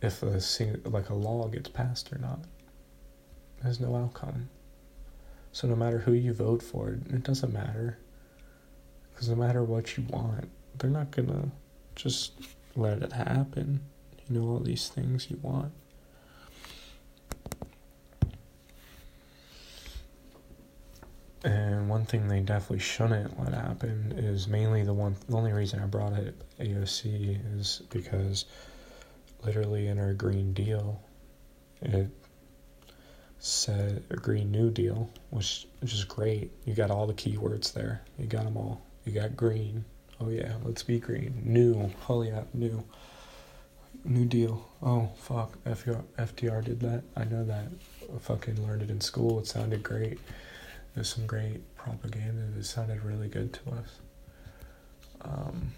[0.00, 0.40] if a
[0.88, 2.40] like a law gets passed or not.
[3.62, 4.50] There's no outcome.
[5.52, 7.98] So no matter who you vote for, it doesn't matter.
[9.12, 11.50] Because no matter what you want, they're not gonna
[11.94, 12.32] just
[12.76, 13.80] let it happen.
[14.28, 15.72] You know all these things you want.
[21.44, 25.14] And one thing they definitely shouldn't let happen is mainly the one.
[25.28, 28.46] The only reason I brought it AOC is because
[29.44, 31.00] literally in our Green Deal,
[31.82, 32.08] it
[33.38, 36.50] said a Green New Deal, which which is great.
[36.64, 38.02] You got all the keywords there.
[38.18, 38.82] You got them all.
[39.04, 39.84] You got green.
[40.20, 41.42] Oh yeah, let's be green.
[41.44, 41.92] New.
[42.08, 42.82] Oh yeah, new.
[44.04, 44.68] New Deal.
[44.82, 45.62] Oh fuck.
[45.62, 47.04] FDR, FDR did that.
[47.14, 47.68] I know that.
[48.12, 49.38] I fucking learned it in school.
[49.38, 50.18] It sounded great.
[50.96, 52.42] There's some great propaganda.
[52.58, 54.00] It sounded really good to us.
[55.20, 55.72] Um,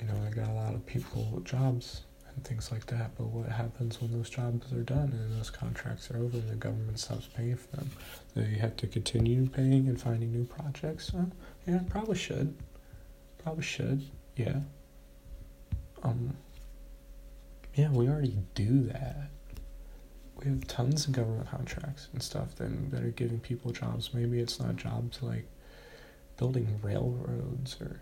[0.00, 2.02] you know, I got a lot of people jobs
[2.34, 3.12] and things like that.
[3.16, 6.56] But what happens when those jobs are done and those contracts are over and the
[6.56, 7.90] government stops paying for them?
[8.34, 11.12] They have to continue paying and finding new projects.
[11.14, 11.26] Uh,
[11.66, 12.56] yeah, probably should.
[13.42, 14.02] Probably should.
[14.36, 14.60] Yeah.
[16.02, 16.36] Um.
[17.74, 19.30] Yeah, we already do that
[20.44, 24.12] we have tons of government contracts and stuff that, that are giving people jobs.
[24.12, 25.46] Maybe it's not a job to like
[26.36, 28.00] building railroads or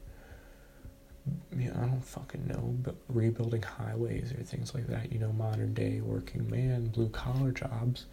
[1.57, 5.32] you know, I don't fucking know, but rebuilding highways or things like that, you know,
[5.32, 8.07] modern day working man, blue collar jobs.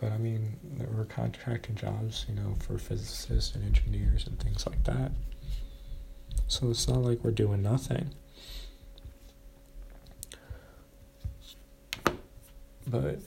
[0.00, 0.56] but I mean,
[0.94, 5.12] we're contracting jobs, you know, for physicists and engineers and things like that.
[6.48, 8.10] So it's not like we're doing nothing.
[12.86, 13.20] But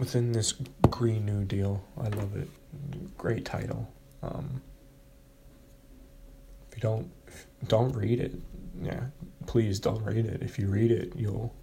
[0.00, 0.54] within this
[0.88, 2.48] Green New Deal, I love it.
[3.18, 3.86] Great title.
[4.22, 4.62] Um,
[6.70, 7.10] if you don't,
[7.68, 8.32] don't read it.
[8.82, 9.04] Yeah,
[9.46, 10.42] please don't read it.
[10.42, 11.54] If you read it, you'll,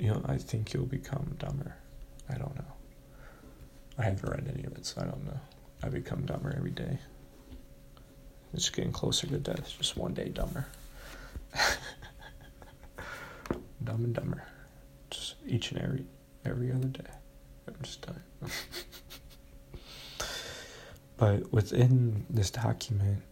[0.00, 1.76] you know, I think you'll become dumber.
[2.28, 2.72] I don't know.
[3.98, 5.38] I haven't read any of it, so I don't know.
[5.84, 6.98] I become dumber every day.
[8.52, 9.72] It's getting closer to death.
[9.78, 10.66] Just one day dumber.
[13.84, 14.44] Dumb and Dumber.
[15.10, 16.04] Just each and every
[16.44, 17.10] every other day.
[17.68, 18.22] I'm just dying.
[21.16, 23.22] but within this document,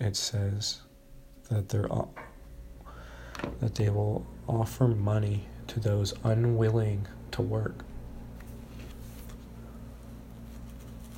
[0.00, 0.80] it says
[1.48, 1.88] that they're
[3.60, 7.84] that they will offer money to those unwilling to work.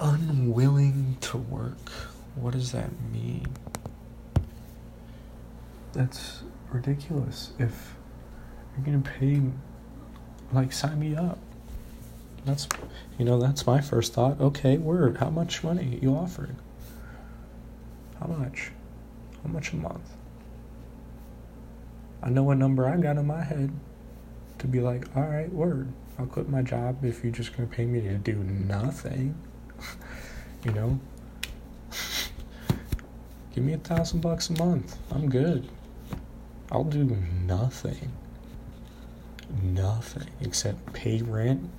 [0.01, 1.91] Unwilling to work.
[2.35, 3.47] What does that mean?
[5.93, 7.53] That's ridiculous.
[7.59, 7.95] If
[8.77, 9.41] you're gonna pay,
[10.55, 11.39] like, sign me up.
[12.45, 12.69] That's,
[13.19, 14.41] you know, that's my first thought.
[14.41, 15.19] Okay, word.
[15.19, 16.57] How much money you offering?
[18.21, 18.71] How much?
[19.43, 20.11] How much a month?
[22.23, 23.71] I know a number I got in my head
[24.59, 25.89] to be like, all right, word.
[26.19, 29.35] I'll quit my job if you're just gonna pay me to do nothing.
[30.65, 30.99] you know?
[33.55, 34.97] Give me a thousand bucks a month.
[35.11, 35.69] I'm good.
[36.73, 37.05] I'll do
[37.47, 38.11] nothing.
[39.63, 41.71] Nothing except pay rent,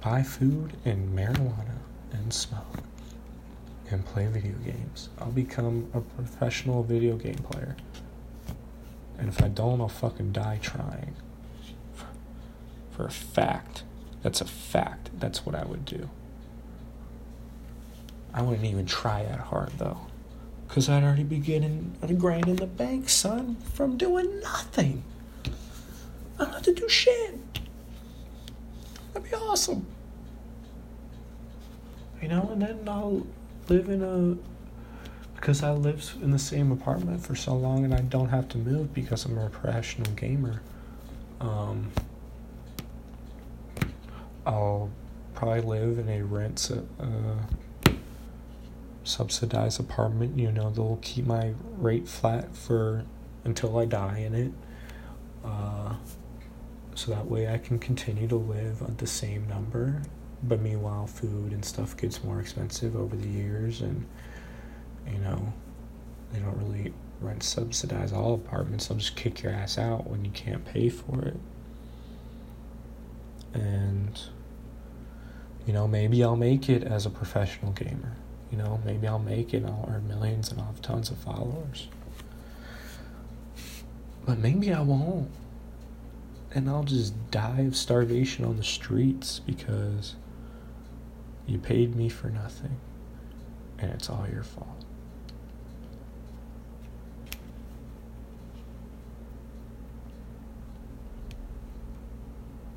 [0.00, 1.78] buy food and marijuana
[2.12, 2.78] and smoke
[3.90, 5.08] and play video games.
[5.18, 7.76] I'll become a professional video game player.
[9.18, 11.14] And if I don't, I'll fucking die trying.
[11.94, 12.06] For,
[12.90, 13.84] for a fact.
[14.22, 15.10] That's a fact.
[15.18, 16.10] That's what I would do.
[18.34, 20.00] I wouldn't even try that hard though.
[20.68, 25.04] Because I'd already be getting a grand in the bank, son, from doing nothing.
[26.38, 27.38] I don't have to do shit.
[29.12, 29.86] That'd be awesome.
[32.20, 33.26] You know, and then I'll
[33.68, 34.36] live in a.
[35.34, 38.58] Because I lived in the same apartment for so long and I don't have to
[38.58, 40.62] move because I'm a professional gamer.
[41.40, 41.92] Um,
[44.46, 44.90] I'll
[45.34, 47.90] probably live in a rent uh,
[49.04, 50.38] subsidized apartment.
[50.38, 53.04] You know, they'll keep my rate flat for
[53.44, 54.52] until I die in it.
[55.44, 55.94] Uh,
[56.96, 60.02] so that way I can continue to live at the same number.
[60.42, 64.06] But meanwhile, food and stuff gets more expensive over the years, and
[65.10, 65.52] you know,
[66.32, 68.86] they don't really rent subsidize all apartments.
[68.86, 71.36] They'll just kick your ass out when you can't pay for it.
[73.52, 74.18] And
[75.66, 78.16] you know, maybe I'll make it as a professional gamer.
[78.50, 81.88] You know, maybe I'll make it, I'll earn millions and I'll have tons of followers.
[84.24, 85.30] But maybe I won't.
[86.56, 90.14] And I'll just die of starvation on the streets because
[91.46, 92.80] you paid me for nothing
[93.78, 94.86] and it's all your fault.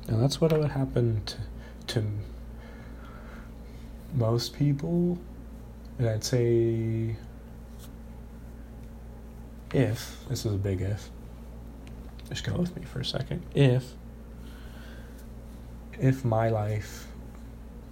[0.08, 1.36] And that's what would happen to,
[1.94, 2.06] to
[4.12, 5.18] most people
[5.98, 7.16] and I'd say
[9.72, 11.10] if, this is a big if,
[12.30, 13.42] just go with me for a second.
[13.54, 13.92] If,
[15.98, 17.06] if my life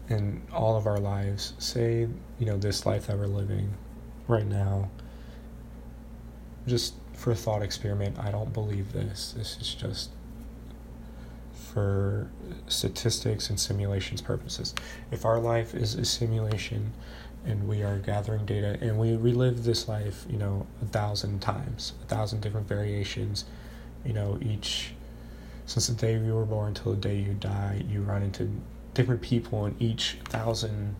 [0.08, 2.08] and all of our lives, say,
[2.38, 3.74] you know, this life that we're living
[4.26, 4.90] right now,
[6.66, 9.34] just for a thought experiment, I don't believe this.
[9.36, 10.10] This is just
[11.52, 12.30] for
[12.68, 14.74] statistics and simulations purposes.
[15.10, 16.92] If our life is a simulation
[17.44, 21.92] and we are gathering data and we relive this life you know a thousand times
[22.02, 23.44] a thousand different variations
[24.04, 24.92] you know each
[25.66, 28.50] since the day you were born till the day you die you run into
[28.94, 30.96] different people in each thousand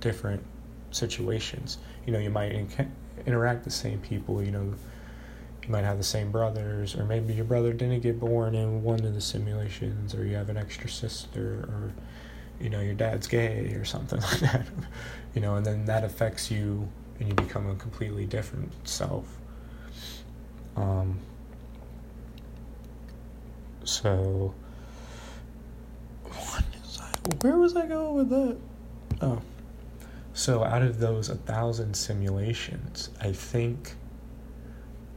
[0.00, 0.42] different
[0.90, 1.78] situations.
[2.06, 2.92] You know you might in-
[3.26, 4.74] interact with the same people you know
[5.62, 9.02] you might have the same brothers or maybe your brother didn't get born in one
[9.04, 11.92] of the simulations or you have an extra sister or
[12.60, 14.66] you know your dad's gay or something like that.
[15.34, 19.26] You know and then that affects you and you become a completely different self.
[20.76, 21.18] Um,
[23.84, 24.54] so
[27.40, 28.56] where was i going with that
[29.22, 29.40] oh
[30.32, 33.94] so out of those a thousand simulations i think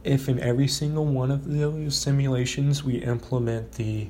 [0.04, 4.08] if in every single one of those simulations we implement the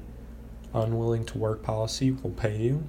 [0.74, 2.88] unwilling to work policy, we'll pay you.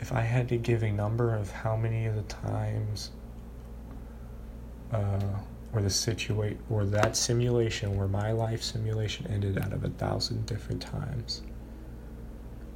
[0.00, 3.10] If I had to give a number of how many of the times
[4.92, 5.20] uh,
[5.74, 10.46] or the situate or that simulation where my life simulation ended out of a thousand
[10.46, 11.42] different times.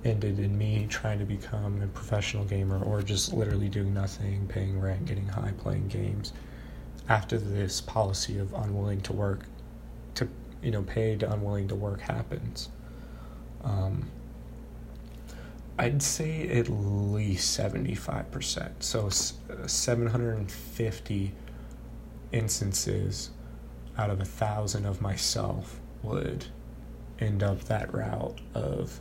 [0.05, 4.81] Ended in me trying to become a professional gamer or just literally doing nothing, paying
[4.81, 6.33] rent, getting high, playing games.
[7.09, 9.45] After this policy of unwilling to work
[10.17, 10.29] to
[10.63, 12.69] you know paid unwilling to work happens.
[13.63, 14.11] Um,
[15.81, 21.33] i'd say at least 75% so uh, 750
[22.33, 23.31] instances
[23.97, 26.47] out of a thousand of myself would
[27.19, 29.01] end up that route of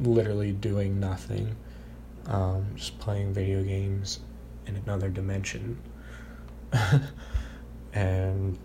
[0.00, 1.56] literally doing nothing
[2.26, 4.20] um, just playing video games
[4.66, 5.78] in another dimension
[7.92, 8.58] and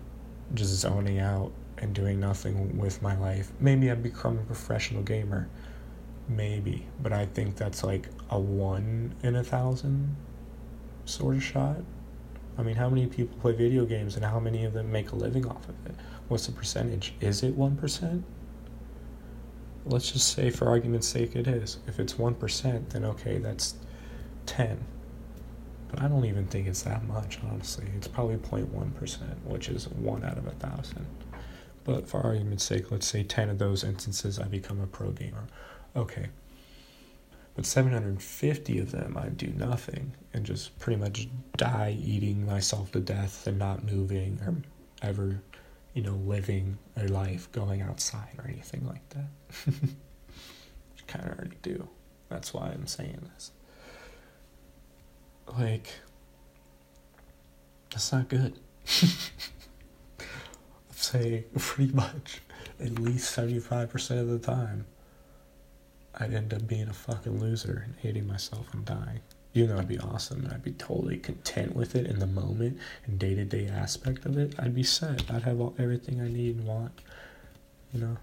[0.54, 3.52] just zoning out and doing nothing with my life.
[3.60, 5.48] Maybe I'd become a professional gamer.
[6.28, 6.86] Maybe.
[7.02, 10.16] But I think that's like a one in a thousand
[11.04, 11.82] sort of shot.
[12.58, 15.16] I mean, how many people play video games and how many of them make a
[15.16, 15.94] living off of it?
[16.26, 17.14] What's the percentage?
[17.20, 18.22] Is it 1%?
[19.86, 21.78] Let's just say, for argument's sake, it is.
[21.86, 23.76] If it's 1%, then okay, that's
[24.46, 24.84] 10.
[25.88, 27.86] But I don't even think it's that much, honestly.
[27.96, 31.06] It's probably 0.1%, which is 1 out of a 1,000.
[31.84, 35.46] But for argument's sake, let's say 10 of those instances I become a pro gamer.
[35.96, 36.28] Okay.
[37.58, 43.00] But 750 of them I'd do nothing and just pretty much die eating myself to
[43.00, 44.54] death and not moving or
[45.02, 45.42] ever,
[45.92, 49.26] you know, living a life going outside or anything like that.
[51.08, 51.88] Kind of already do.
[52.28, 53.50] That's why I'm saying this
[55.58, 55.88] like
[57.90, 58.56] that's not good.
[60.92, 62.40] say pretty much
[62.78, 64.86] at least 75% of the time
[66.20, 69.20] I'd end up being a fucking loser and hating myself and dying.
[69.54, 72.78] Even though I'd be awesome and I'd be totally content with it in the moment
[73.06, 75.30] and day to day aspect of it, I'd be set.
[75.30, 76.92] I'd have all, everything I need and want,
[77.92, 78.16] you know.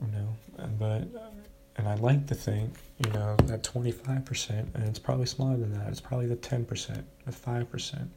[0.00, 1.04] You know, but
[1.76, 5.88] and I like to think, you know, that 25%, and it's probably smaller than that,
[5.88, 8.08] it's probably the 10%, the 5%,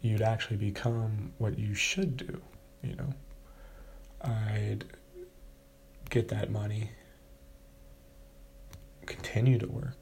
[0.00, 2.40] you'd actually become what you should do,
[2.82, 3.12] you know.
[4.22, 4.84] I'd
[6.10, 6.90] get that money,
[9.06, 9.96] continue to work.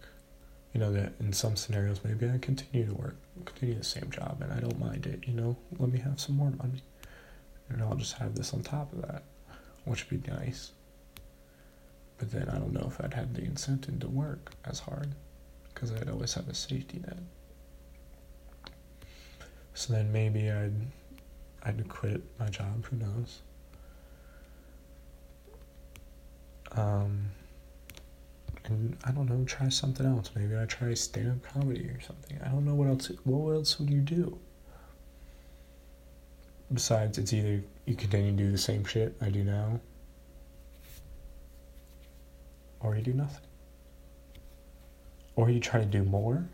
[0.73, 4.39] You know, that in some scenarios, maybe I continue to work, continue the same job,
[4.43, 5.57] and I don't mind it, you know.
[5.79, 6.83] Let me have some more money.
[7.71, 9.23] And I'll just have this on top of that,
[9.85, 10.73] which would be nice
[12.19, 15.09] but then I don't know if I'd have the incentive to work as hard
[15.73, 17.19] because I'd always have a safety net.
[19.75, 20.73] So then maybe I'd
[21.63, 22.87] I'd quit my job.
[22.87, 23.41] Who knows?
[26.73, 27.27] Um,
[28.65, 30.31] and I don't know, try something else.
[30.35, 32.39] Maybe I try stand-up comedy or something.
[32.45, 33.11] I don't know what else.
[33.25, 34.39] What else would you do?
[36.73, 39.81] Besides, it's either you continue to do the same shit I do now,
[42.81, 43.45] or you do nothing.
[45.37, 46.45] Or you try to do more,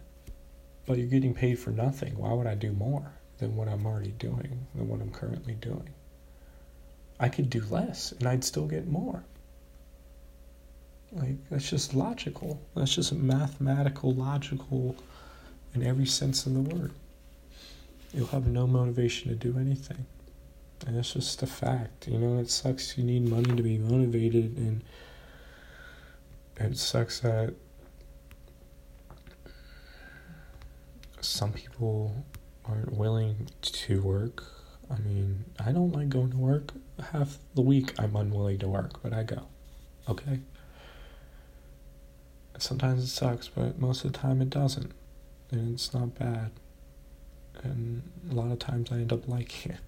[0.87, 2.19] but you're getting paid for nothing.
[2.19, 5.89] Why would I do more than what I'm already doing, than what I'm currently doing?
[7.19, 9.25] I could do less and I'd still get more.
[11.13, 12.61] Like, that's just logical.
[12.75, 14.97] That's just mathematical, logical
[15.75, 16.93] in every sense of the word.
[18.15, 20.07] You'll have no motivation to do anything.
[20.87, 22.09] And that's just a fact.
[22.09, 22.97] You know, it sucks.
[22.99, 24.83] You need money to be motivated and
[26.57, 27.55] it sucks that
[31.21, 32.25] some people
[32.65, 34.45] aren't willing to work.
[34.91, 36.73] I mean, I don't like going to work.
[37.13, 39.47] Half the week I'm unwilling to work, but I go.
[40.09, 40.41] Okay?
[42.59, 44.93] Sometimes it sucks, but most of the time it doesn't.
[45.51, 46.51] And it's not bad.
[47.63, 49.81] And a lot of times I end up liking it.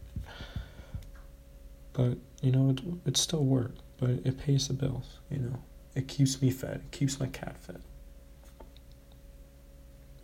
[1.93, 5.59] But, you know, it, it's still work, but it pays the bills, you know.
[5.95, 6.83] It keeps me fed.
[6.85, 7.81] It keeps my cat fed.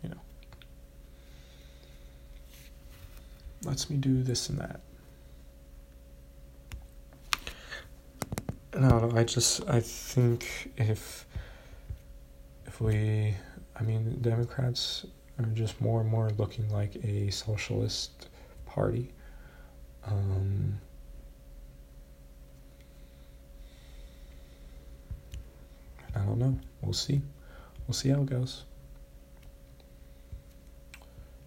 [0.03, 0.19] You know.
[3.63, 4.81] Lets me do this and that.
[8.77, 11.25] No, I just I think if
[12.81, 13.35] we
[13.75, 15.05] I mean Democrats
[15.39, 18.29] are just more and more looking like a socialist
[18.65, 19.11] party.
[20.05, 20.79] Um,
[26.15, 26.59] I don't know.
[26.81, 27.21] We'll see.
[27.87, 28.63] We'll see how it goes.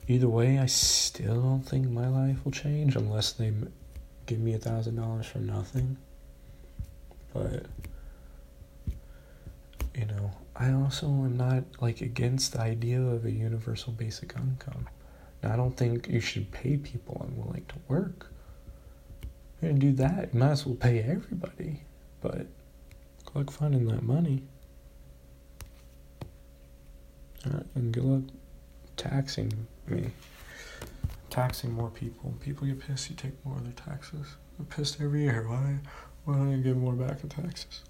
[0.07, 3.53] either way, I still don't think my life will change unless they
[4.26, 5.97] give me a thousand dollars for nothing.
[7.32, 7.66] But
[9.95, 14.88] you know, I also am not like against the idea of a universal basic income.
[15.42, 18.30] Now, I don't think you should pay people unwilling to work.
[19.61, 21.82] You're gonna do that, you might as well pay everybody.
[22.20, 22.47] But
[23.26, 24.42] good luck finding that money.
[27.47, 28.22] Alright, and good luck
[28.97, 30.11] taxing me.
[31.30, 32.34] Taxing more people.
[32.40, 34.26] People get pissed, you take more of their taxes.
[34.59, 35.47] I'm pissed every year.
[35.49, 35.78] Why
[36.24, 37.82] why don't you give more back in taxes?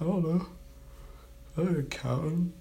[0.00, 0.46] I don't know.
[1.58, 2.52] I'm.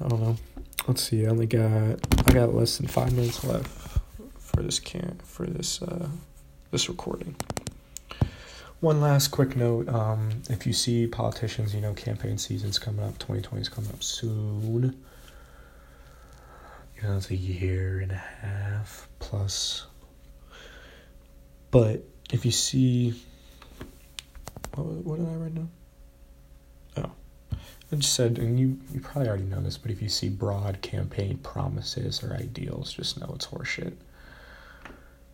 [0.00, 0.36] I don't know.
[0.86, 1.26] Let's see.
[1.26, 4.00] I only got I got less than five minutes left
[4.38, 6.08] for this can for this uh,
[6.70, 7.36] this recording.
[8.80, 13.18] One last quick note: um, if you see politicians, you know, campaign season's coming up.
[13.18, 15.04] Twenty twenty is coming up soon.
[16.96, 19.84] You know, it's a year and a half plus.
[21.70, 23.14] But if you see,
[24.74, 25.70] what, what did I write down?
[26.96, 27.10] Oh,
[27.92, 30.80] I just said, and you you probably already know this, but if you see broad
[30.82, 33.94] campaign promises or ideals, just know it's horseshit.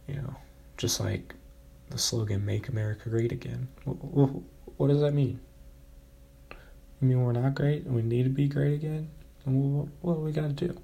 [0.06, 0.34] You know,
[0.76, 1.34] just like
[1.90, 4.30] the slogan "Make America Great Again." What,
[4.76, 5.40] what does that mean?
[7.04, 9.08] I mean we're not great and we need to be great again?
[9.44, 10.74] What, what do we got to do?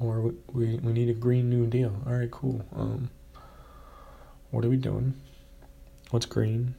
[0.00, 1.94] Or we, we, we need a Green New Deal.
[2.06, 2.64] All right, cool.
[2.74, 3.08] Um,
[4.52, 5.14] what are we doing?
[6.10, 6.74] What's green?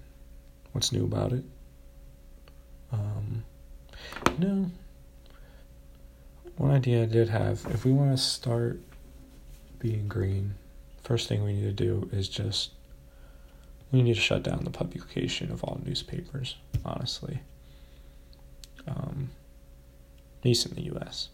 [0.72, 1.44] What's new about it?
[2.92, 3.44] Um,
[4.40, 4.72] you know,
[6.56, 8.80] one idea I did have if we want to start
[9.80, 10.54] being green,
[11.04, 12.72] first thing we need to do is just
[13.92, 16.56] we need to shut down the publication of all newspapers,
[16.86, 17.42] honestly.
[18.88, 19.30] Um,
[20.40, 21.30] at least in the US.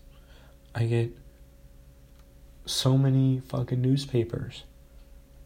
[0.74, 1.12] I get
[2.66, 4.64] so many fucking newspapers.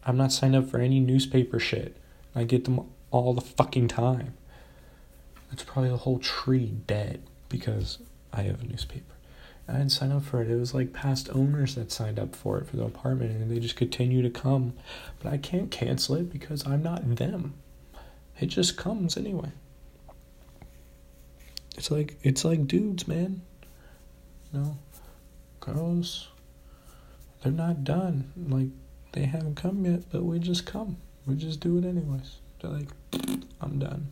[0.05, 1.97] I'm not signed up for any newspaper shit.
[2.35, 4.33] I get them all the fucking time.
[5.49, 7.99] That's probably a whole tree dead because
[8.33, 9.13] I have a newspaper.
[9.67, 10.49] I didn't sign up for it.
[10.49, 13.59] It was like past owners that signed up for it for the apartment and they
[13.59, 14.73] just continue to come.
[15.21, 17.53] But I can't cancel it because I'm not them.
[18.39, 19.51] It just comes anyway.
[21.77, 23.41] It's like it's like dudes, man.
[24.51, 24.77] You know,
[25.59, 26.27] girls,
[27.41, 28.31] they're not done.
[28.49, 28.67] Like
[29.13, 30.97] they haven't come yet, but we just come.
[31.25, 32.37] We just do it anyways.
[32.61, 32.89] They're like,
[33.61, 34.07] I'm done.